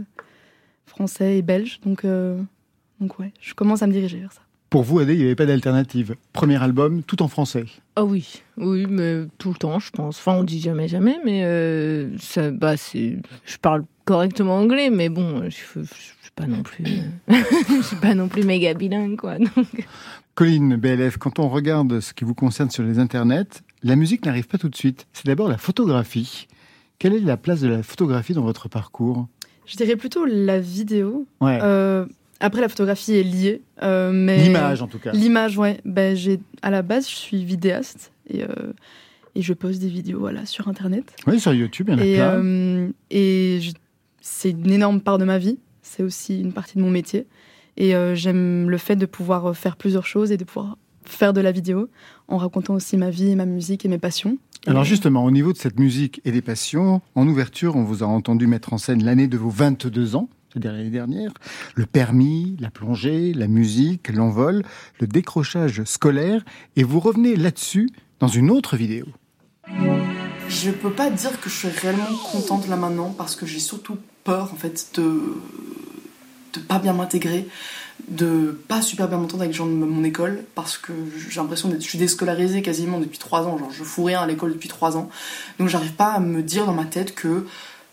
[0.86, 1.80] français et belge.
[1.86, 2.42] Donc, euh,
[3.00, 4.42] donc ouais, je commence à me diriger vers ça.
[4.70, 6.16] Pour vous, Adé, il n'y avait pas d'alternative.
[6.34, 7.66] Premier album, tout en français.
[7.96, 10.20] Ah oui, oui, mais tout le temps, je pense.
[10.20, 15.08] Enfin, on dit jamais, jamais, mais euh, ça, bah, c'est, je parle correctement anglais, mais
[15.08, 16.84] bon, je, je suis pas non plus,
[17.30, 17.34] euh,
[17.70, 19.38] je suis pas non plus méga bilingue, quoi.
[19.38, 19.88] Donc,
[20.36, 24.48] Colline, BLF, quand on regarde ce qui vous concerne sur les internets, la musique n'arrive
[24.48, 25.08] pas tout de suite.
[25.14, 26.48] C'est d'abord la photographie.
[27.00, 29.28] Quelle est la place de la photographie dans votre parcours?
[29.66, 31.26] Je dirais plutôt la vidéo.
[31.42, 31.58] Ouais.
[31.62, 32.06] Euh,
[32.40, 35.12] après, la photographie est liée, euh, mais L'image en tout cas.
[35.12, 35.80] L'image, ouais.
[35.86, 38.48] Ben, j'ai à la base, je suis vidéaste et euh,
[39.36, 41.16] et je poste des vidéos, voilà, sur internet.
[41.28, 42.44] Oui, sur YouTube, il y en a Et plein.
[42.44, 43.72] euh, et je-
[44.22, 45.60] c'est une énorme part de ma vie.
[45.84, 47.28] C'est aussi une partie de mon métier.
[47.78, 51.52] Et j'aime le fait de pouvoir faire plusieurs choses et de pouvoir faire de la
[51.52, 51.90] vidéo
[52.28, 54.38] en racontant aussi ma vie, ma musique et mes passions.
[54.66, 58.08] Alors justement, au niveau de cette musique et des passions, en ouverture, on vous a
[58.08, 61.32] entendu mettre en scène l'année de vos 22 ans, l'année dernière,
[61.76, 64.64] le permis, la plongée, la musique, l'envol,
[65.00, 66.44] le décrochage scolaire,
[66.76, 69.06] et vous revenez là-dessus dans une autre vidéo.
[70.50, 73.98] Je peux pas dire que je suis réellement contente là maintenant parce que j'ai surtout
[74.24, 75.36] peur en fait de
[76.54, 77.46] de pas bien m'intégrer,
[78.08, 80.94] de pas super bien m'entendre avec les gens de mon école parce que
[81.30, 84.26] j'ai l'impression d'être je suis déscolarisée quasiment depuis trois ans, genre je fous rien à
[84.26, 85.10] l'école depuis trois ans.
[85.60, 87.46] Donc j'arrive pas à me dire dans ma tête que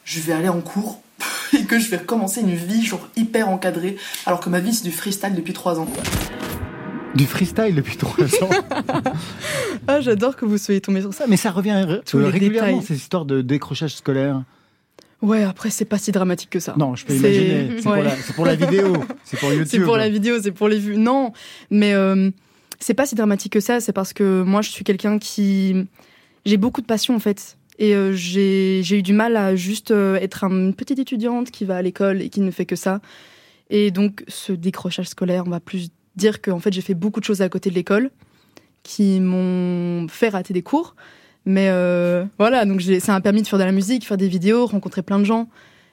[0.04, 1.02] je vais aller en cours
[1.58, 4.84] et que je vais recommencer une vie genre hyper encadrée alors que ma vie c'est
[4.84, 5.87] du freestyle depuis trois ans.
[7.14, 8.50] Du freestyle depuis trois ans.
[9.87, 11.26] Ah, j'adore que vous soyez tombé sur ça.
[11.28, 12.87] Mais ça revient Tous les régulièrement, détails.
[12.87, 14.42] ces histoires de décrochage scolaire.
[15.20, 16.74] Ouais, après, c'est pas si dramatique que ça.
[16.78, 17.70] Non, je peux C'est- imaginer.
[17.76, 18.02] C'est pour, ouais.
[18.02, 19.66] la- c'est pour la vidéo, c'est pour YouTube.
[19.70, 20.96] C'est pour la vidéo, c'est pour les vues.
[20.96, 21.32] Non,
[21.70, 22.30] mais euh,
[22.80, 23.80] c'est pas si dramatique que ça.
[23.80, 25.87] C'est parce que moi, je suis quelqu'un qui.
[26.46, 27.56] J'ai beaucoup de passion, en fait.
[27.78, 31.76] Et euh, j'ai eu du mal à juste euh, être une petite étudiante qui va
[31.76, 33.00] à l'école et qui ne fait que ça.
[33.70, 37.20] Et donc, ce décrochage scolaire, on va plus dire que en fait, j'ai fait beaucoup
[37.20, 38.10] de choses à côté de l'école
[38.82, 40.94] qui m'ont fait rater des cours.
[41.46, 44.66] Mais euh, voilà, donc ça m'a permis de faire de la musique, faire des vidéos,
[44.66, 45.48] rencontrer plein de gens.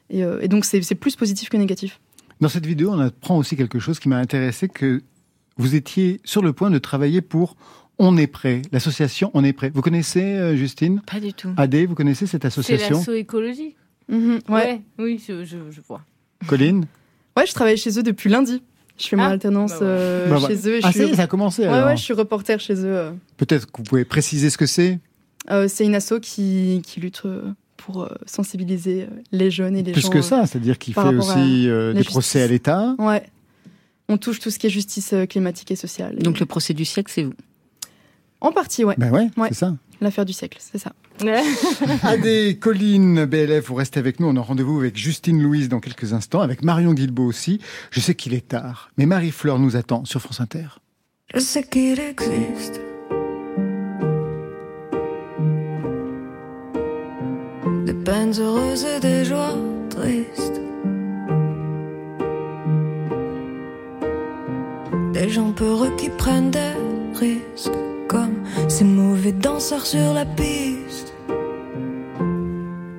[0.09, 2.01] Et donc c'est plus positif que négatif.
[2.41, 5.01] Dans cette vidéo, on apprend aussi quelque chose qui m'a intéressé, que
[5.57, 7.55] vous étiez sur le point de travailler pour
[8.03, 9.69] On est prêt, l'association On est prêt.
[9.73, 11.01] Vous connaissez, Justine?
[11.11, 11.49] Pas du tout.
[11.55, 12.99] Adé, vous connaissez cette association?
[12.99, 13.75] C'est l'asso écologie
[14.09, 14.53] Mhm, ouais.
[14.55, 14.81] ouais.
[14.97, 16.01] Oui, je, je, je vois.
[16.47, 16.85] Colline?
[17.37, 18.63] Ouais, je travaille chez eux depuis lundi.
[18.97, 20.75] Je fais Ah, mon alternance bah euh, Bah chez eux.
[20.77, 21.15] Et Ah, je suis...
[21.15, 21.87] ça a commencé Ouais, alors.
[21.89, 22.85] ouais, je suis reporter chez eux.
[22.87, 23.11] euh.
[23.37, 24.99] Peut-être que vous pouvez préciser ce que c'est?
[25.51, 29.83] Euh, c'est une asso qui, qui lutte euh, pour euh, sensibiliser euh, les jeunes et
[29.83, 30.09] les Plus gens.
[30.09, 32.11] que euh, ça, c'est-à-dire qu'il fait aussi euh, des justice.
[32.13, 32.95] procès à l'État.
[32.99, 33.23] Ouais.
[34.09, 36.15] On touche tout ce qui est justice euh, climatique et sociale.
[36.19, 37.33] Et- Donc le procès du siècle, c'est vous?
[38.41, 38.95] En partie, ouais.
[38.97, 39.49] Ben ouais, Ouais.
[39.49, 39.73] c'est ça.
[40.01, 40.93] L'affaire du siècle, c'est ça.
[42.03, 44.27] Adé, Colline, BLF, vous restez avec nous.
[44.27, 47.59] On a rendez-vous avec Justine Louise dans quelques instants, avec Marion Guilbault aussi.
[47.91, 50.65] Je sais qu'il est tard, mais Marie-Fleur nous attend sur France Inter.
[51.33, 52.81] Je sais qu'il existe
[57.85, 59.55] des peines heureuses et des joies
[59.89, 60.61] tristes.
[65.13, 66.73] Des gens peureux qui prennent des
[67.15, 67.71] risques,
[68.11, 71.13] comme ces mauvais danseurs sur la piste.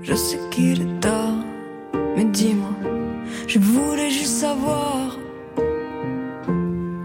[0.02, 1.36] Je sais qu'il est tard,
[2.16, 2.74] mais dis-moi,
[3.46, 5.18] je voulais juste savoir.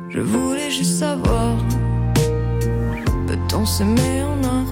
[0.09, 1.53] Je voulais juste savoir
[3.27, 4.63] Peut-on s'aimer en un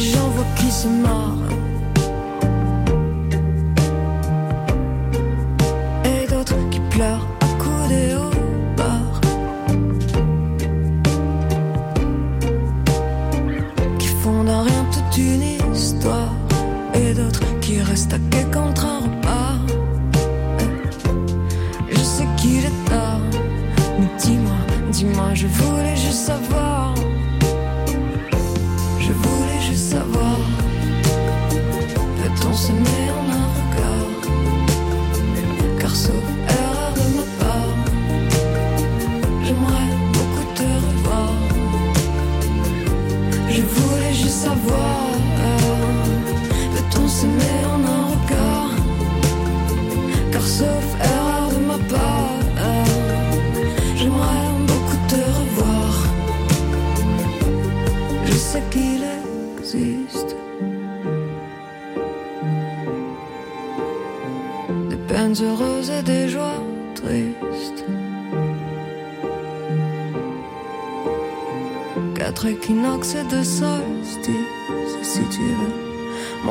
[0.00, 1.49] j'en vois qui se marrent.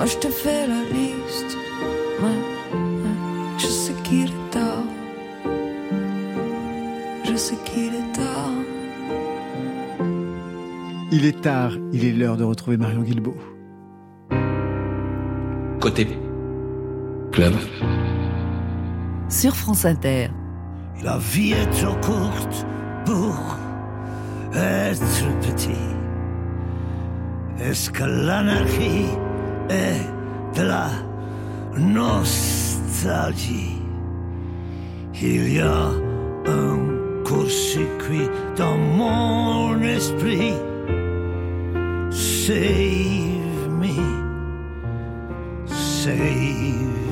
[0.10, 1.58] Je te fais la liste.
[2.19, 3.60] Ouais, ouais.
[3.60, 4.84] Je sais qu'il est tard.
[7.26, 8.52] Je sais qu'il est tard.
[11.12, 13.38] Il est tard, il est l'heure de retrouver Marion Guilbault.
[15.80, 16.08] Côté
[17.32, 17.54] club.
[19.30, 20.30] Sur France Inter.
[21.04, 22.65] La vie est trop courte
[23.06, 23.56] pour
[24.54, 25.69] être petit.
[27.60, 29.08] Est-ce que l'anarchie
[29.70, 30.90] est de la
[31.78, 33.76] nostalgie
[35.22, 35.90] Il y a
[36.46, 40.54] un court-circuit dans mon esprit.
[42.10, 44.00] Save me,
[45.68, 47.09] save.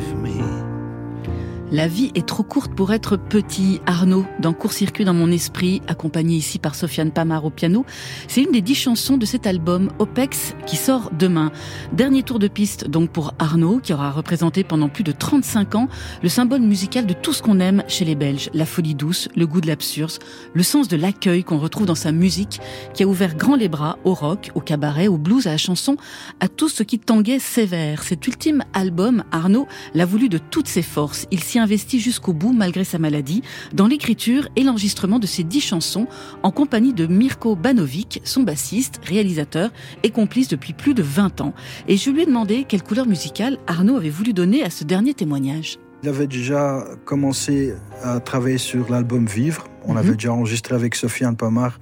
[1.70, 3.82] La vie est trop courte pour être petit.
[3.86, 7.86] Arnaud, dans Court-circuit dans mon esprit, accompagné ici par Sofiane Pamar au piano,
[8.30, 11.52] c'est une des dix chansons de cet album OPEX qui sort demain.
[11.92, 15.90] Dernier tour de piste donc pour Arnaud, qui aura représenté pendant plus de 35 ans
[16.24, 18.50] le symbole musical de tout ce qu'on aime chez les Belges.
[18.54, 20.14] La folie douce, le goût de l'absurde,
[20.54, 22.62] le sens de l'accueil qu'on retrouve dans sa musique,
[22.94, 25.98] qui a ouvert grand les bras au rock, au cabaret, au blues, à la chanson,
[26.40, 28.04] à tout ce qui tanguait sévère.
[28.04, 31.28] Cet ultime album, Arnaud l'a voulu de toutes ses forces.
[31.30, 33.42] Il s'y investi jusqu'au bout malgré sa maladie
[33.74, 36.08] dans l'écriture et l'enregistrement de ses dix chansons
[36.44, 39.72] en compagnie de Mirko Banovic, son bassiste, réalisateur
[40.04, 41.54] et complice depuis plus de 20 ans.
[41.88, 45.14] Et je lui ai demandé quelle couleur musicale Arnaud avait voulu donner à ce dernier
[45.14, 45.78] témoignage.
[46.04, 49.66] Il avait déjà commencé à travailler sur l'album Vivre.
[49.86, 49.98] On Mhm.
[49.98, 51.80] avait déjà enregistré avec Sofiane Pamar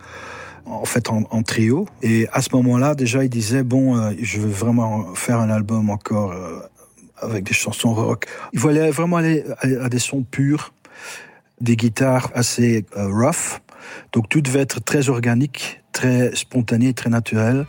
[0.66, 1.86] en fait en, en trio.
[2.02, 5.90] Et à ce moment-là, déjà, il disait, bon, euh, je veux vraiment faire un album
[5.90, 6.60] encore euh,
[7.22, 8.28] avec des chansons rock.
[8.54, 10.74] Il voulait vraiment aller à, des sons purs,
[11.62, 13.62] des guitares assez euh, rough.
[14.14, 17.66] Donc tout devait être très organique, très spontané, très naturel.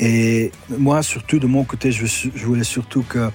[0.00, 2.06] Et moi, surtout de mon côté, je,
[2.44, 3.30] voulais surtout que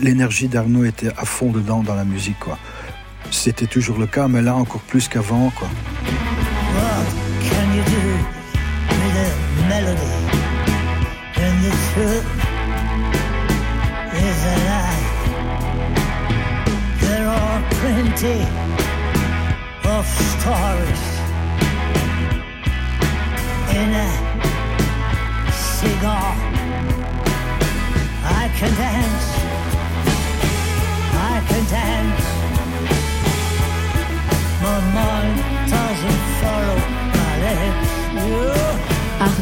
[0.00, 2.36] l'énergie d'Arnaud était à fond dedans dans la musique.
[3.30, 5.52] C'était toujours le cas, mais là encore plus qu'avant.
[18.18, 18.42] Plenty
[19.88, 21.04] of stories
[23.70, 24.10] in a
[25.52, 26.34] cigar.
[28.24, 28.72] I can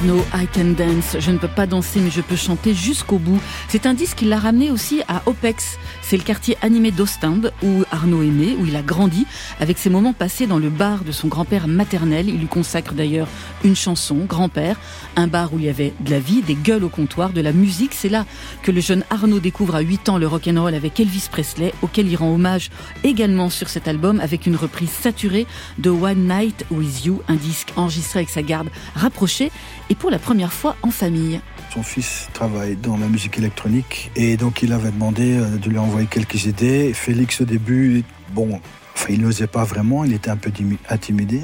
[0.06, 1.16] Arnaud, I Can Dance.
[1.18, 3.40] Je ne peux pas danser, mais je peux chanter jusqu'au bout.
[3.66, 5.78] C'est un disque qui l'a ramené aussi à OPEX.
[6.00, 9.26] C'est le quartier animé d'Ostende, où Arnaud est né, où il a grandi,
[9.58, 12.28] avec ses moments passés dans le bar de son grand-père maternel.
[12.28, 13.26] Il lui consacre d'ailleurs
[13.64, 14.76] une chanson, Grand-père,
[15.16, 17.52] un bar où il y avait de la vie, des gueules au comptoir, de la
[17.52, 17.92] musique.
[17.92, 18.26] C'est là
[18.62, 22.14] que le jeune Arnaud découvre à 8 ans le rock'n'roll avec Elvis Presley, auquel il
[22.14, 22.70] rend hommage
[23.02, 27.72] également sur cet album avec une reprise saturée de One Night With You, un disque
[27.74, 29.50] enregistré avec sa garde rapprochée
[29.90, 31.40] et pour la première fois en famille.
[31.72, 35.78] Son fils travaille dans la musique électronique et donc il avait demandé euh, de lui
[35.78, 36.92] envoyer quelques idées.
[36.94, 38.60] Félix au début, bon,
[38.94, 40.50] enfin il n'osait pas vraiment, il était un peu
[40.88, 41.42] intimidé,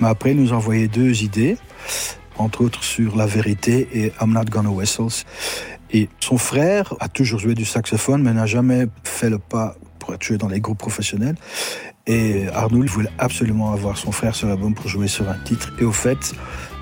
[0.00, 1.56] mais après il nous a envoyé deux idées,
[2.38, 5.24] entre autres sur La Vérité et I'm Not Gonna Whistles.
[5.94, 10.14] Et son frère a toujours joué du saxophone, mais n'a jamais fait le pas pour
[10.14, 11.36] être joué dans les groupes professionnels.
[12.06, 15.72] Et Arnold voulait absolument avoir son frère sur l'album pour jouer sur un titre.
[15.78, 16.34] Et au fait,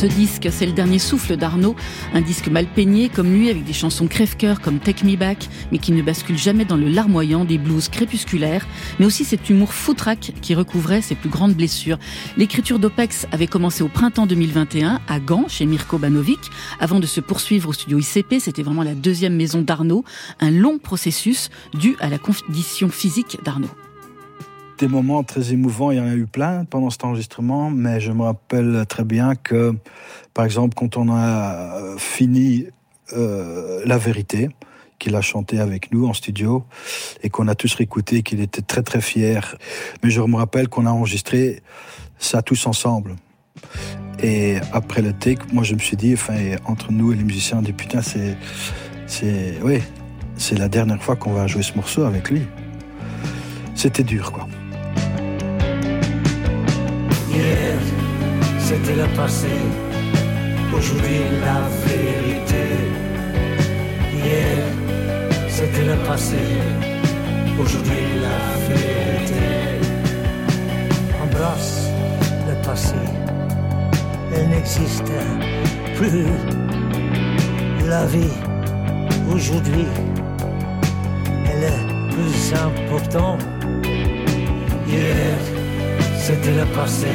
[0.00, 1.76] Ce disque, c'est le dernier souffle d'Arnaud,
[2.14, 5.76] un disque mal peigné comme lui, avec des chansons crève-cœur comme Take Me Back, mais
[5.76, 8.66] qui ne bascule jamais dans le larmoyant des blues crépusculaires,
[8.98, 11.98] mais aussi cet humour foutraque qui recouvrait ses plus grandes blessures.
[12.38, 16.40] L'écriture d'Opex avait commencé au printemps 2021 à Gand, chez Mirko Banovic,
[16.80, 18.36] avant de se poursuivre au studio ICP.
[18.40, 20.06] C'était vraiment la deuxième maison d'Arnaud,
[20.40, 23.68] un long processus dû à la condition physique d'Arnaud.
[24.80, 28.12] Des moments très émouvants, il y en a eu plein pendant cet enregistrement, mais je
[28.12, 29.74] me rappelle très bien que,
[30.32, 32.64] par exemple, quand on a fini
[33.12, 34.48] euh, La Vérité,
[34.98, 36.64] qu'il a chanté avec nous en studio
[37.22, 39.54] et qu'on a tous réécouté, qu'il était très très fier.
[40.02, 41.62] Mais je me rappelle qu'on a enregistré
[42.18, 43.16] ça tous ensemble.
[44.22, 47.58] Et après le take, moi je me suis dit, enfin, entre nous et les musiciens,
[47.58, 48.34] on dit putain, c'est,
[49.06, 49.82] c'est, oui,
[50.36, 52.40] c'est la dernière fois qu'on va jouer ce morceau avec lui.
[53.74, 54.48] C'était dur, quoi.
[58.70, 59.56] C'était le passé.
[60.72, 62.66] Aujourd'hui, la vérité.
[64.14, 64.58] Hier,
[65.48, 66.44] c'était le passé.
[67.60, 69.48] Aujourd'hui, la vérité.
[71.20, 71.90] Embrasse
[72.48, 73.02] le passé.
[74.32, 75.12] Elle n'existe
[75.96, 76.28] plus.
[77.88, 78.36] La vie,
[79.34, 79.86] aujourd'hui,
[81.48, 81.84] elle est
[82.14, 83.42] plus importante.
[84.86, 85.38] Hier,
[86.24, 87.08] c'était le passé.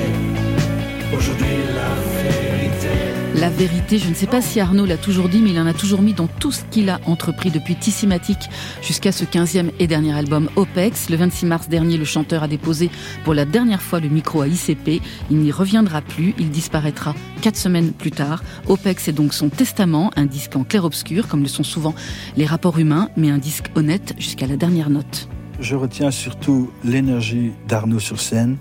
[1.14, 3.16] Aujourd'hui la vérité.
[3.36, 5.74] La vérité, je ne sais pas si Arnaud l'a toujours dit, mais il en a
[5.74, 8.38] toujours mis dans tout ce qu'il a entrepris depuis Tissimatic
[8.82, 11.10] jusqu'à ce 15e et dernier album OPEX.
[11.10, 12.90] Le 26 mars dernier, le chanteur a déposé
[13.24, 15.02] pour la dernière fois le micro à ICP.
[15.30, 18.44] Il n'y reviendra plus, il disparaîtra quatre semaines plus tard.
[18.68, 21.94] OPEX est donc son testament, un disque en clair-obscur, comme le sont souvent
[22.38, 25.28] les rapports humains, mais un disque honnête jusqu'à la dernière note.
[25.60, 28.58] Je retiens surtout l'énergie d'Arnaud sur scène.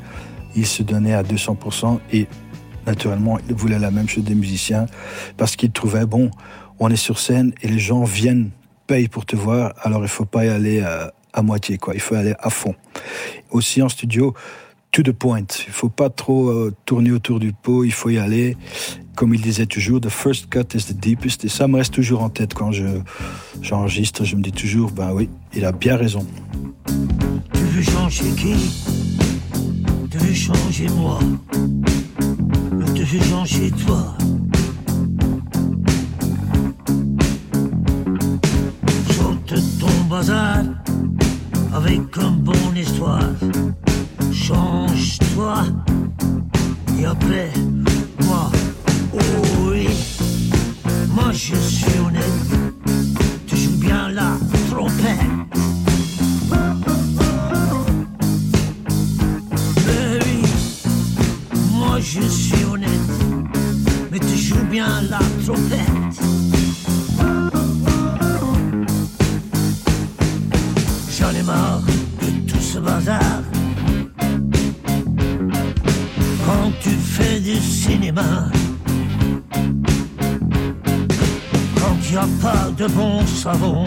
[0.57, 2.27] Il se donnait à 200% et
[2.87, 4.87] naturellement, il voulait la même chose des musiciens
[5.37, 6.31] parce qu'il trouvait, bon,
[6.79, 8.51] on est sur scène et les gens viennent,
[8.87, 11.95] payent pour te voir, alors il faut pas y aller à, à moitié, quoi.
[11.95, 12.75] Il faut aller à fond.
[13.51, 14.35] Aussi en studio,
[14.95, 15.47] to the point.
[15.67, 18.57] Il faut pas trop euh, tourner autour du pot, il faut y aller.
[19.17, 21.45] Comme il disait toujours, the first cut is the deepest.
[21.45, 22.87] Et ça me reste toujours en tête quand je,
[23.61, 24.25] j'enregistre.
[24.25, 26.25] Je me dis toujours, ben oui, il a bien raison.
[26.87, 28.55] Tu veux changer qui?
[30.17, 31.19] Tu veux changer moi
[32.73, 34.15] Ou tu veux changer toi
[39.11, 40.63] Sorte ton bazar
[41.75, 43.29] avec une bonne histoire.
[44.33, 45.65] Change-toi
[47.01, 47.51] et après
[48.25, 48.53] moi.
[49.15, 49.19] Oh
[49.69, 49.89] oui,
[51.13, 53.03] moi je suis honnête.
[53.49, 54.37] Tu joues bien la
[54.71, 55.44] trompette.
[62.15, 62.91] Je suis honnête,
[64.13, 66.17] mais tu joues bien la trompette.
[71.19, 71.83] J'en ai marre
[72.21, 73.43] de tout ce bazar.
[76.47, 78.49] Quand tu fais du cinéma,
[81.77, 83.87] quand n'y a pas de bon savon,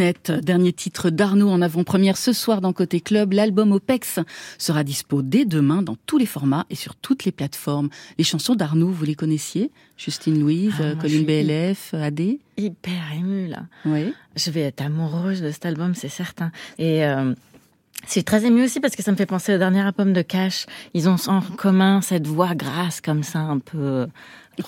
[0.00, 3.34] Dernier titre d'Arnaud en avant-première ce soir dans Côté Club.
[3.34, 4.18] L'album OPEX
[4.56, 7.90] sera dispo dès demain dans tous les formats et sur toutes les plateformes.
[8.16, 9.70] Les chansons d'Arnaud, vous les connaissiez?
[9.98, 13.64] Justine Louise, Ah, suis BLF, AD Hyper émue là.
[13.84, 14.14] Oui.
[14.36, 16.50] Je vais être amoureuse de cet album, c'est certain.
[16.78, 17.34] Et euh,
[18.06, 20.22] je suis très émue aussi parce que ça me fait penser au dernier album de
[20.22, 20.64] Cash.
[20.94, 24.06] Ils ont en commun cette voix grasse comme ça, un peu.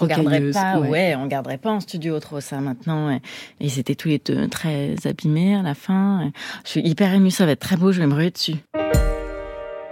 [0.00, 0.88] On garderait pas, ouais.
[0.88, 1.14] ouais.
[1.16, 3.10] on garderait pas en studio trop ça maintenant.
[3.10, 3.20] Et
[3.60, 6.30] ils étaient tous les deux très abîmés à la fin.
[6.64, 8.56] Je suis hyper émue, ça va être très beau, je vais me ruer dessus.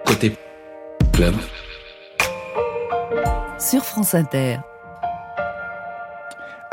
[0.06, 0.32] Côté
[1.12, 1.34] club.
[3.58, 4.58] Sur France Inter.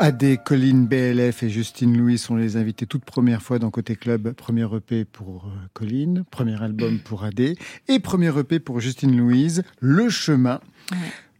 [0.00, 4.32] AD, Colline, BLF et Justine Louis sont les invités toute première fois dans Côté Club.
[4.32, 7.40] Premier EP pour euh, Colline, premier album pour AD
[7.88, 10.60] et premier EP pour Justine Louise, Le Chemin.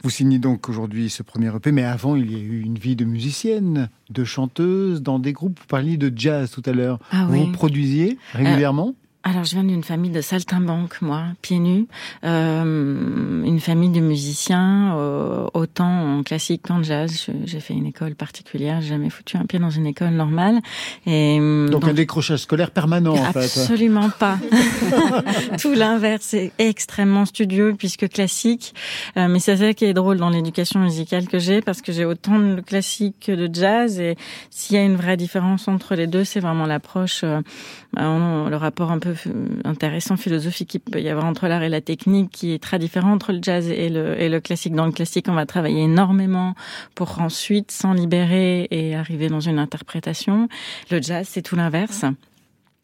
[0.04, 2.94] Vous signez donc aujourd'hui ce premier EP, mais avant, il y a eu une vie
[2.94, 5.58] de musicienne, de chanteuse, dans des groupes.
[5.58, 7.00] Vous parliez de jazz tout à l'heure.
[7.10, 7.46] Ah vous oui.
[7.46, 8.94] vous produisiez régulièrement?
[9.28, 11.86] Alors, je viens d'une famille de saltimbanques, moi, pieds nus.
[12.24, 17.26] Euh, une famille de musiciens, euh, autant en classique qu'en jazz.
[17.44, 20.60] J'ai fait une école particulière, j'ai jamais foutu un pied dans une école normale.
[21.04, 23.44] Et, euh, donc, un décrochage scolaire permanent, en fait.
[23.44, 24.38] Absolument pas.
[25.60, 28.74] Tout l'inverse, c'est extrêmement studieux puisque classique.
[29.18, 32.06] Euh, mais c'est ça qui est drôle dans l'éducation musicale que j'ai parce que j'ai
[32.06, 34.00] autant de classique que de jazz.
[34.00, 34.16] Et
[34.48, 37.40] s'il y a une vraie différence entre les deux, c'est vraiment l'approche, euh,
[37.94, 39.14] le rapport un peu
[39.64, 43.12] intéressant philosophique qu'il peut y avoir entre l'art et la technique qui est très différent
[43.12, 44.74] entre le jazz et le, et le classique.
[44.74, 46.54] Dans le classique, on va travailler énormément
[46.94, 50.48] pour ensuite s'en libérer et arriver dans une interprétation.
[50.90, 52.04] Le jazz, c'est tout l'inverse.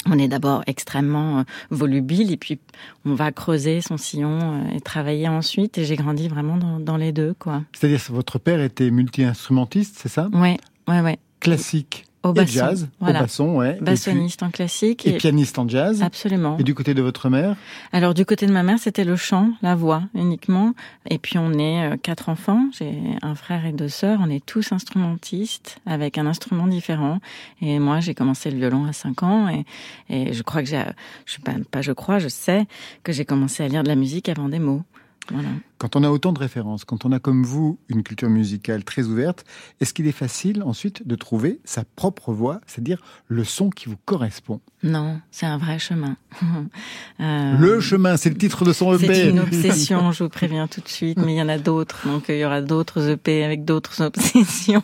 [0.07, 2.59] On est d'abord extrêmement euh, volubile et puis
[3.07, 5.79] on va creuser son sillon euh, et travailler ensuite.
[5.79, 7.63] Et j'ai grandi vraiment dans, dans les deux, quoi.
[7.73, 10.29] C'est-à-dire que votre père était multi-instrumentiste, c'est ça?
[10.35, 10.59] Ouais,
[10.89, 11.19] ouais, ouais.
[11.41, 13.21] Classique au basson, jazz, voilà.
[13.21, 13.79] au basson, ouais.
[13.81, 15.07] Bassoniste en classique.
[15.07, 16.03] Et, pianiste en jazz.
[16.03, 16.57] Absolument.
[16.59, 17.57] Et du côté de votre mère?
[17.93, 20.75] Alors du côté de ma mère, c'était le chant, la voix uniquement.
[21.09, 22.69] Et puis on est euh, quatre enfants.
[22.79, 24.21] J'ai un frère et deux sœurs.
[24.23, 27.21] On est tous instrumentistes avec un instrument différent.
[27.61, 29.49] Et moi, j'ai commencé le violon à cinq ans.
[29.49, 29.65] Et,
[30.09, 30.83] et je crois que j'ai,
[31.27, 32.67] je pas, pas je crois, je sais
[33.03, 34.83] que j'ai commencé à lire de la musique avant des mots.
[35.31, 35.49] Voilà.
[35.85, 39.03] Quand on a autant de références, quand on a comme vous une culture musicale très
[39.03, 39.45] ouverte,
[39.83, 43.99] est-ce qu'il est facile ensuite de trouver sa propre voix, c'est-à-dire le son qui vous
[44.07, 44.63] correspond?
[44.83, 46.17] Non, c'est un vrai chemin.
[47.21, 49.07] euh, le chemin, c'est le titre de son EP.
[49.07, 52.09] C'est une obsession, je vous préviens tout de suite, mais il y en a d'autres,
[52.09, 54.83] donc il y aura d'autres EP avec d'autres obsessions.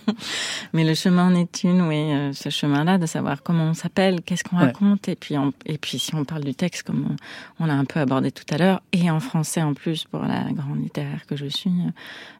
[0.74, 4.20] Mais le chemin en est une, oui, euh, ce chemin-là, de savoir comment on s'appelle,
[4.20, 5.34] qu'est-ce qu'on raconte, et puis,
[5.64, 7.16] et puis si on parle du texte, comme
[7.59, 10.20] on, on l'a un peu abordé tout à l'heure, et en français en plus pour
[10.20, 10.89] la grande
[11.26, 11.70] que je suis,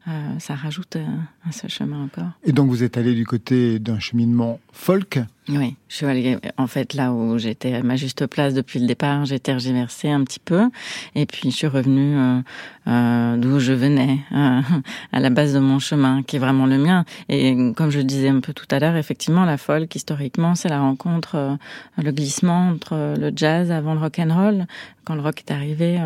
[0.09, 1.07] euh, ça rajoute euh,
[1.49, 2.31] à ce chemin encore.
[2.45, 5.19] Et donc vous êtes allé du côté d'un cheminement folk
[5.49, 8.87] oui, je suis allée, en fait, là où j'étais à ma juste place depuis le
[8.87, 10.69] départ, j'ai tergiversé un petit peu.
[11.15, 12.41] Et puis, je suis revenue euh,
[12.87, 14.61] euh d'où je venais, euh,
[15.13, 17.05] à la base de mon chemin, qui est vraiment le mien.
[17.29, 20.81] Et comme je disais un peu tout à l'heure, effectivement, la folk, historiquement, c'est la
[20.81, 21.57] rencontre, euh,
[21.97, 24.67] le glissement entre le jazz avant le rock and roll.
[25.05, 25.99] Quand le rock est arrivé,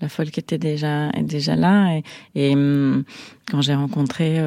[0.00, 1.96] la folk était déjà, est déjà là.
[1.96, 2.02] Et,
[2.34, 3.04] et hum,
[3.50, 4.40] quand j'ai rencontré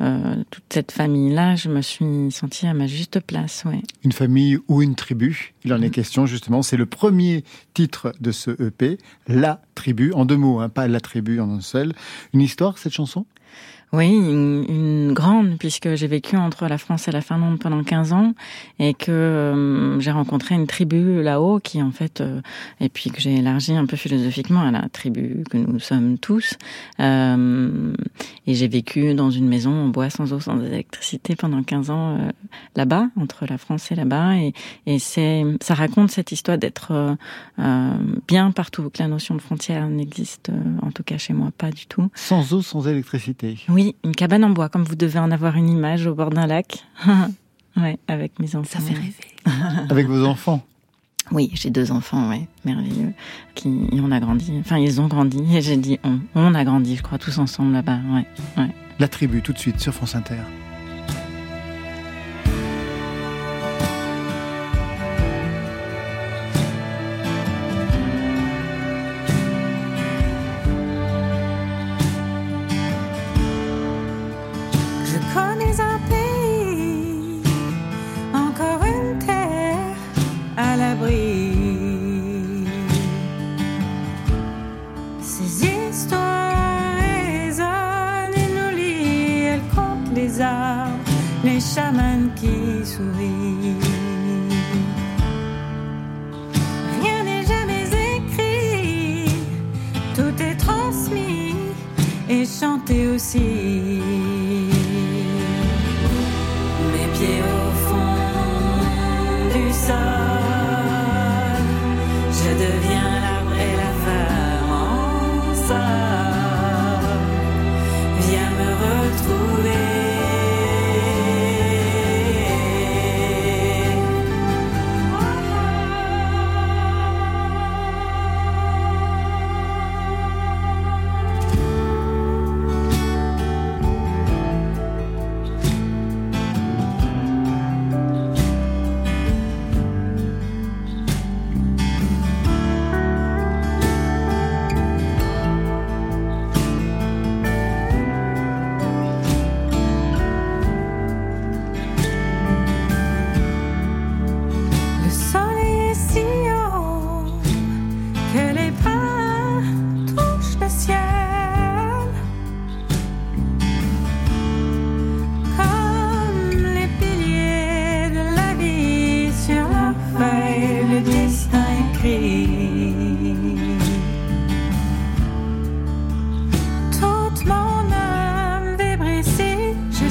[0.00, 3.64] euh, toute cette famille-là, je me suis sentie à ma juste place.
[3.66, 3.82] Ouais.
[4.02, 5.92] Une famille ou une tribu, il en est mm.
[5.92, 6.62] question justement.
[6.62, 7.44] C'est le premier
[7.74, 8.98] titre de ce EP,
[9.28, 11.92] La Tribu, en deux mots, hein, pas La Tribu en un seul.
[12.32, 13.26] Une histoire, cette chanson?
[13.92, 18.34] Oui, une, grande, puisque j'ai vécu entre la France et la Finlande pendant 15 ans
[18.78, 22.40] et que euh, j'ai rencontré une tribu là-haut qui, en fait, euh,
[22.80, 26.56] et puis que j'ai élargi un peu philosophiquement à la tribu que nous sommes tous.
[27.00, 27.92] Euh,
[28.46, 32.18] et j'ai vécu dans une maison en bois, sans eau, sans électricité pendant 15 ans
[32.76, 34.36] là-bas, entre la France et là-bas.
[34.36, 34.52] Et,
[34.86, 37.16] et c'est, ça raconte cette histoire d'être
[38.28, 41.86] bien partout, que la notion de frontière n'existe, en tout cas chez moi, pas du
[41.86, 42.08] tout.
[42.14, 43.58] Sans eau, sans électricité.
[43.68, 46.30] Oui, oui, une cabane en bois, comme vous devez en avoir une image au bord
[46.30, 46.84] d'un lac.
[47.76, 48.78] ouais, avec mes enfants.
[48.78, 49.14] Ça fait rêver.
[49.90, 50.62] avec vos enfants
[51.32, 53.12] oui, j'ai deux enfants, ouais, merveilleux,
[53.54, 54.52] qui on a grandi.
[54.58, 57.72] Enfin, ils ont grandi et j'ai dit on, on a grandi, je crois, tous ensemble
[57.72, 58.00] là-bas.
[58.12, 58.26] Ouais,
[58.56, 58.70] ouais.
[58.98, 60.40] La tribu, tout de suite sur France Inter.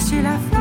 [0.10, 0.59] Suis la folle,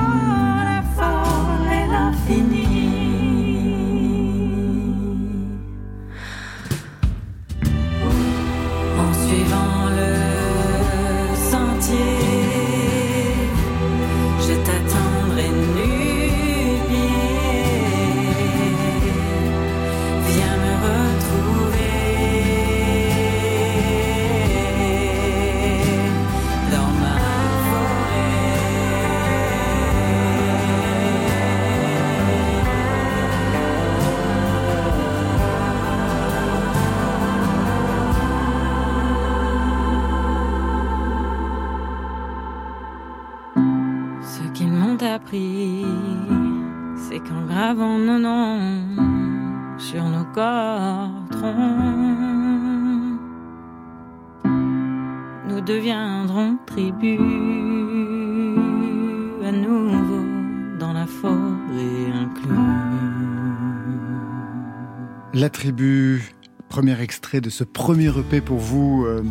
[65.49, 66.23] La tribu,
[66.69, 69.23] premier extrait de ce premier EP pour vous, euh,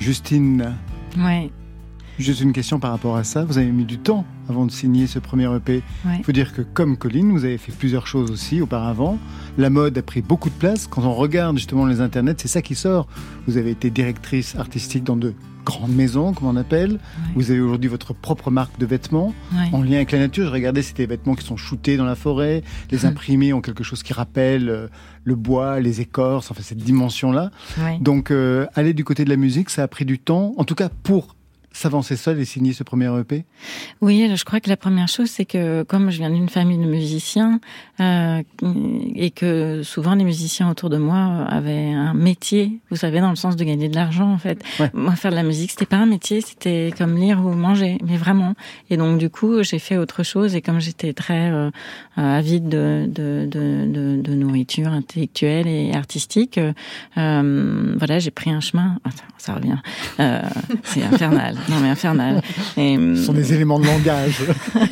[0.00, 0.74] Justine.
[1.16, 1.48] Ouais.
[2.18, 3.44] Juste une question par rapport à ça.
[3.44, 5.74] Vous avez mis du temps avant de signer ce premier EP.
[6.04, 6.16] Ouais.
[6.18, 9.16] Il faut dire que comme Colline, vous avez fait plusieurs choses aussi auparavant.
[9.56, 10.86] La mode a pris beaucoup de place.
[10.88, 13.06] Quand on regarde justement les internets, c'est ça qui sort.
[13.46, 15.32] Vous avez été directrice artistique dans de
[15.64, 16.98] grandes maisons, comme on appelle.
[17.36, 19.68] Vous avez aujourd'hui votre propre marque de vêtements Ouais.
[19.72, 20.46] en lien avec la nature.
[20.48, 22.62] Je regardais, c'était des vêtements qui sont shootés dans la forêt.
[22.90, 24.88] Les imprimés ont quelque chose qui rappelle euh,
[25.22, 27.50] le bois, les écorces, enfin cette dimension-là.
[27.78, 27.98] Ouais.
[28.00, 30.52] Donc euh, aller du côté de la musique, ça a pris du temps.
[30.58, 31.36] En tout cas pour
[31.74, 33.44] s'avancer seul et signer ce premier EP.
[34.00, 36.84] Oui, je crois que la première chose, c'est que comme je viens d'une famille de
[36.84, 37.60] musiciens
[38.00, 38.42] euh,
[39.14, 43.36] et que souvent les musiciens autour de moi avaient un métier, vous savez, dans le
[43.36, 44.62] sens de gagner de l'argent en fait.
[44.78, 44.90] Ouais.
[44.94, 48.16] Moi, faire de la musique, c'était pas un métier, c'était comme lire ou manger, mais
[48.16, 48.54] vraiment.
[48.88, 51.70] Et donc du coup, j'ai fait autre chose et comme j'étais très euh,
[52.18, 56.72] euh, avide de, de, de, de, nourriture intellectuelle et artistique, euh,
[57.18, 58.98] euh, voilà, j'ai pris un chemin.
[59.04, 59.78] Attends, ça revient.
[60.20, 60.42] Euh,
[60.84, 61.56] c'est infernal.
[61.68, 62.42] Non mais infernal.
[62.76, 64.42] Et, Ce sont des éléments de langage.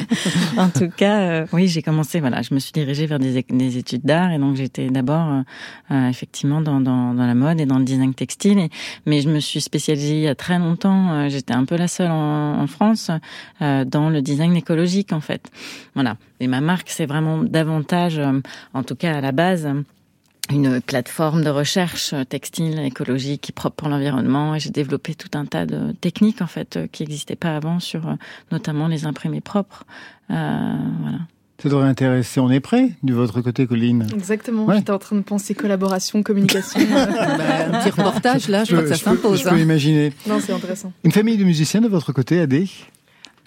[0.56, 2.20] en tout cas, euh, oui, j'ai commencé.
[2.20, 5.42] Voilà, je me suis dirigée vers des, études d'art et donc j'étais d'abord euh,
[5.90, 8.58] euh, effectivement dans, dans, dans la mode et dans le design textile.
[8.58, 8.70] Et,
[9.06, 11.12] mais je me suis spécialisée il y a très longtemps.
[11.12, 13.10] euh, j'étais un peu la seule en, en France
[13.60, 15.50] dans le design écologique en fait.
[15.94, 16.16] Voilà.
[16.40, 18.20] Et ma marque, c'est vraiment davantage,
[18.74, 19.68] en tout cas à la base
[20.50, 25.66] une plateforme de recherche textile écologique propre pour l'environnement et j'ai développé tout un tas
[25.66, 28.14] de techniques en fait euh, qui n'existaient pas avant sur euh,
[28.50, 29.84] notamment les imprimés propres.
[30.30, 31.18] Euh, voilà.
[31.62, 32.40] Ça devrait intéresser.
[32.40, 34.08] On est prêt de votre côté, Colline?
[34.12, 34.64] Exactement.
[34.64, 34.78] Ouais.
[34.78, 36.80] J'étais en train de penser collaboration, communication.
[36.90, 39.38] Bah, un petit reportage là, je, crois que ça je peux- s'impose.
[39.38, 39.58] Je peux hein.
[39.58, 40.12] imaginer.
[40.26, 40.92] non, c'est intéressant.
[41.04, 42.68] Une famille de musiciens de votre côté, Adé?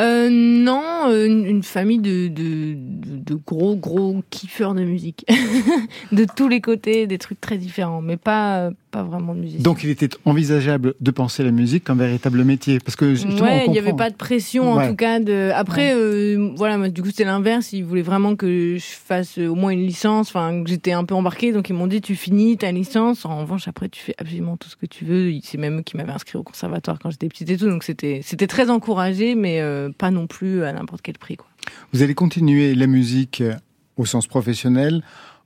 [0.01, 5.25] Euh, non, euh, une, famille de, de, de, gros, gros kiffeurs de musique.
[6.11, 9.61] de tous les côtés, des trucs très différents, mais pas, pas vraiment de musique.
[9.61, 12.79] Donc il était envisageable de penser la musique comme véritable métier.
[12.79, 13.05] Parce que
[13.41, 14.89] Ouais, il n'y avait pas de pression en Ouais.
[14.89, 15.19] tout cas.
[15.19, 15.51] De...
[15.55, 17.71] Après, euh, voilà, moi, du coup c'était l'inverse.
[17.71, 21.05] Ils voulaient vraiment que je fasse euh, au moins une licence, enfin que j'étais un
[21.05, 21.53] peu embarquée.
[21.53, 23.25] Donc ils m'ont dit tu finis ta licence.
[23.25, 25.31] En revanche, après tu fais absolument tout ce que tu veux.
[25.43, 27.69] C'est même eux qui m'avaient inscrit au conservatoire quand j'étais petite et tout.
[27.69, 31.37] Donc c'était c'était très encouragé, mais euh, pas non plus à n'importe quel prix.
[31.93, 33.43] Vous allez continuer la musique
[33.97, 35.03] au sens professionnel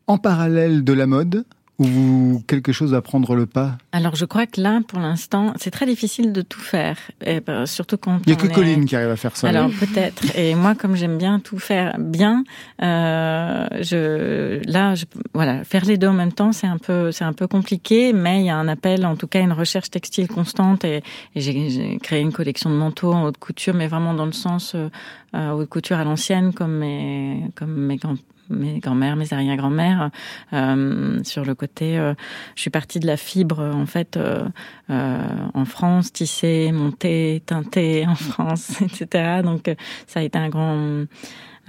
[0.07, 1.45] en parallèle de la mode
[1.80, 3.77] ou quelque chose va prendre le pas?
[3.91, 7.65] Alors je crois que là, pour l'instant, c'est très difficile de tout faire, et, ben,
[7.65, 9.47] surtout quand Il n'y a que est- Colline qui arrive à faire ça.
[9.49, 10.38] Alors peut-être.
[10.38, 12.43] Et moi, comme j'aime bien tout faire bien,
[12.82, 17.23] euh, je là, je, voilà, faire les deux en même temps, c'est un peu, c'est
[17.23, 18.13] un peu compliqué.
[18.13, 20.84] Mais il y a un appel, en tout cas, une recherche textile constante.
[20.86, 20.97] Et,
[21.36, 24.32] et j'ai j'ai créé une collection de manteaux en haute couture, mais vraiment dans le
[24.32, 24.89] sens euh,
[25.36, 28.15] euh, haute couture à l'ancienne, comme mes, comme mes grands
[28.50, 30.12] mes grand-mères, mes arrière-grand-mères,
[30.54, 32.14] euh, sur le côté, euh,
[32.56, 34.43] je suis partie de la fibre en fait euh,
[34.89, 35.22] euh,
[35.54, 39.41] en France, tissée, montée, teintée en France, etc.
[39.43, 39.74] Donc
[40.08, 41.06] ça a été un grand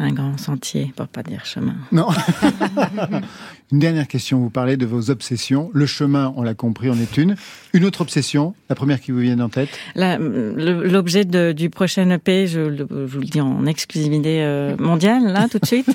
[0.01, 1.75] un grand sentier, pour pas dire chemin.
[1.93, 2.09] Non.
[3.73, 4.41] une dernière question.
[4.41, 5.71] Vous parlez de vos obsessions.
[5.75, 7.37] Le chemin, on l'a compris, en est une.
[7.75, 9.69] Une autre obsession, la première qui vous vient en tête?
[9.95, 15.67] L'objet du prochain EP, je, vous le dis en exclusivité euh, mondiale, là, tout de
[15.67, 15.87] suite.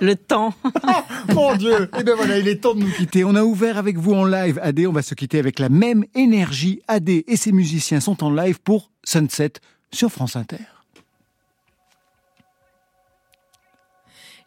[0.00, 0.54] le temps.
[1.34, 3.24] Mon Dieu Et bien voilà, il est temps de nous quitter.
[3.24, 4.60] On a ouvert avec vous en live.
[4.62, 6.80] Adé, on va se quitter avec la même énergie.
[6.86, 9.54] Adé et ses musiciens sont en live pour Sunset
[9.92, 10.77] sur France Inter.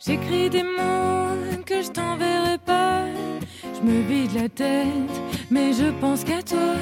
[0.03, 3.03] J'écris des mots que je t'enverrai pas.
[3.75, 5.21] Je me vide la tête,
[5.51, 6.73] mais je pense qu'à toi.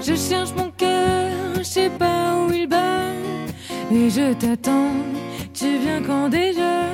[0.00, 3.10] Je cherche mon cœur, je sais pas où il bat.
[3.90, 4.92] et je t'attends.
[5.52, 6.84] Tu viens quand déjà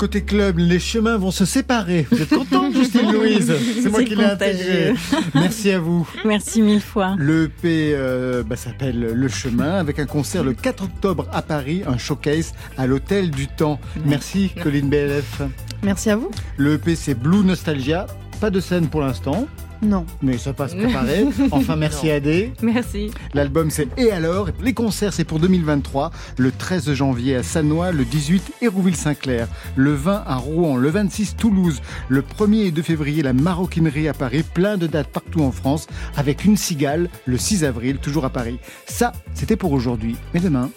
[0.00, 2.06] Côté club, les chemins vont se séparer.
[2.10, 4.94] Vous êtes contente, Justine Louise C'est moi qui l'ai intégré.
[5.34, 6.08] Merci à vous.
[6.24, 7.16] Merci mille fois.
[7.18, 11.82] Le EP euh, bah, s'appelle Le Chemin, avec un concert le 4 octobre à Paris,
[11.86, 13.78] un showcase à l'Hôtel du Temps.
[14.06, 15.42] Merci, Colline BLF.
[15.82, 16.30] Merci à vous.
[16.56, 18.06] Le EP, c'est Blue Nostalgia.
[18.40, 19.48] Pas de scène pour l'instant,
[19.82, 20.04] Non.
[20.22, 21.24] mais ça passe préparé.
[21.50, 22.52] Enfin, merci Adé.
[22.62, 23.10] Merci.
[23.34, 24.48] L'album c'est Et alors?
[24.62, 30.24] Les concerts c'est pour 2023, le 13 janvier à Sannois, le 18 Hérouville-Saint-Clair, le 20
[30.26, 34.76] à Rouen, le 26 Toulouse, le 1er et 2 février la maroquinerie à Paris, plein
[34.76, 38.58] de dates partout en France, avec une cigale le 6 avril, toujours à Paris.
[38.86, 40.70] Ça, c'était pour aujourd'hui, mais demain...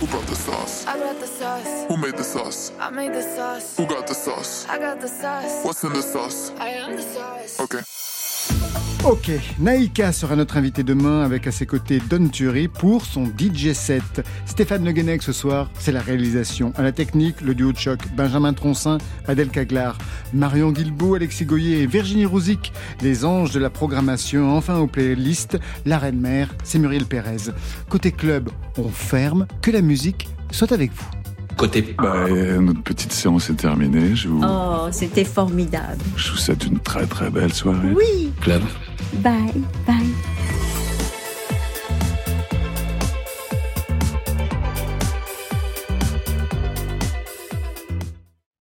[0.00, 0.84] Who brought the sauce?
[0.86, 1.86] I brought the sauce.
[1.88, 2.72] Who made the sauce?
[2.80, 3.76] I made the sauce.
[3.78, 4.66] Who got the sauce?
[4.70, 5.64] I got the sauce.
[5.64, 6.52] What's in the sauce?
[6.58, 7.60] I am the sauce.
[7.60, 7.80] Okay.
[9.04, 13.72] Ok, Naïka sera notre invité demain avec à ses côtés Don Turi pour son DJ
[13.72, 14.22] set.
[14.44, 16.74] Stéphane Le Guenec ce soir, c'est la réalisation.
[16.76, 19.96] À la technique, le duo de choc, Benjamin Troncin, Adèle Caglar,
[20.34, 24.54] Marion Guilbault, Alexis Goyer et Virginie Rouzic, les anges de la programmation.
[24.54, 27.50] Enfin aux playlists, la reine mère, c'est Muriel Pérez.
[27.88, 31.19] Côté club, on ferme, que la musique soit avec vous.
[31.60, 34.14] Côté Bah, euh, notre petite séance est terminée.
[34.16, 35.98] Je vous, Oh, c'était formidable.
[36.16, 37.92] je vous souhaite une très très belle soirée.
[37.94, 38.32] Oui.
[38.40, 38.62] club.
[39.12, 39.96] Bye, bye.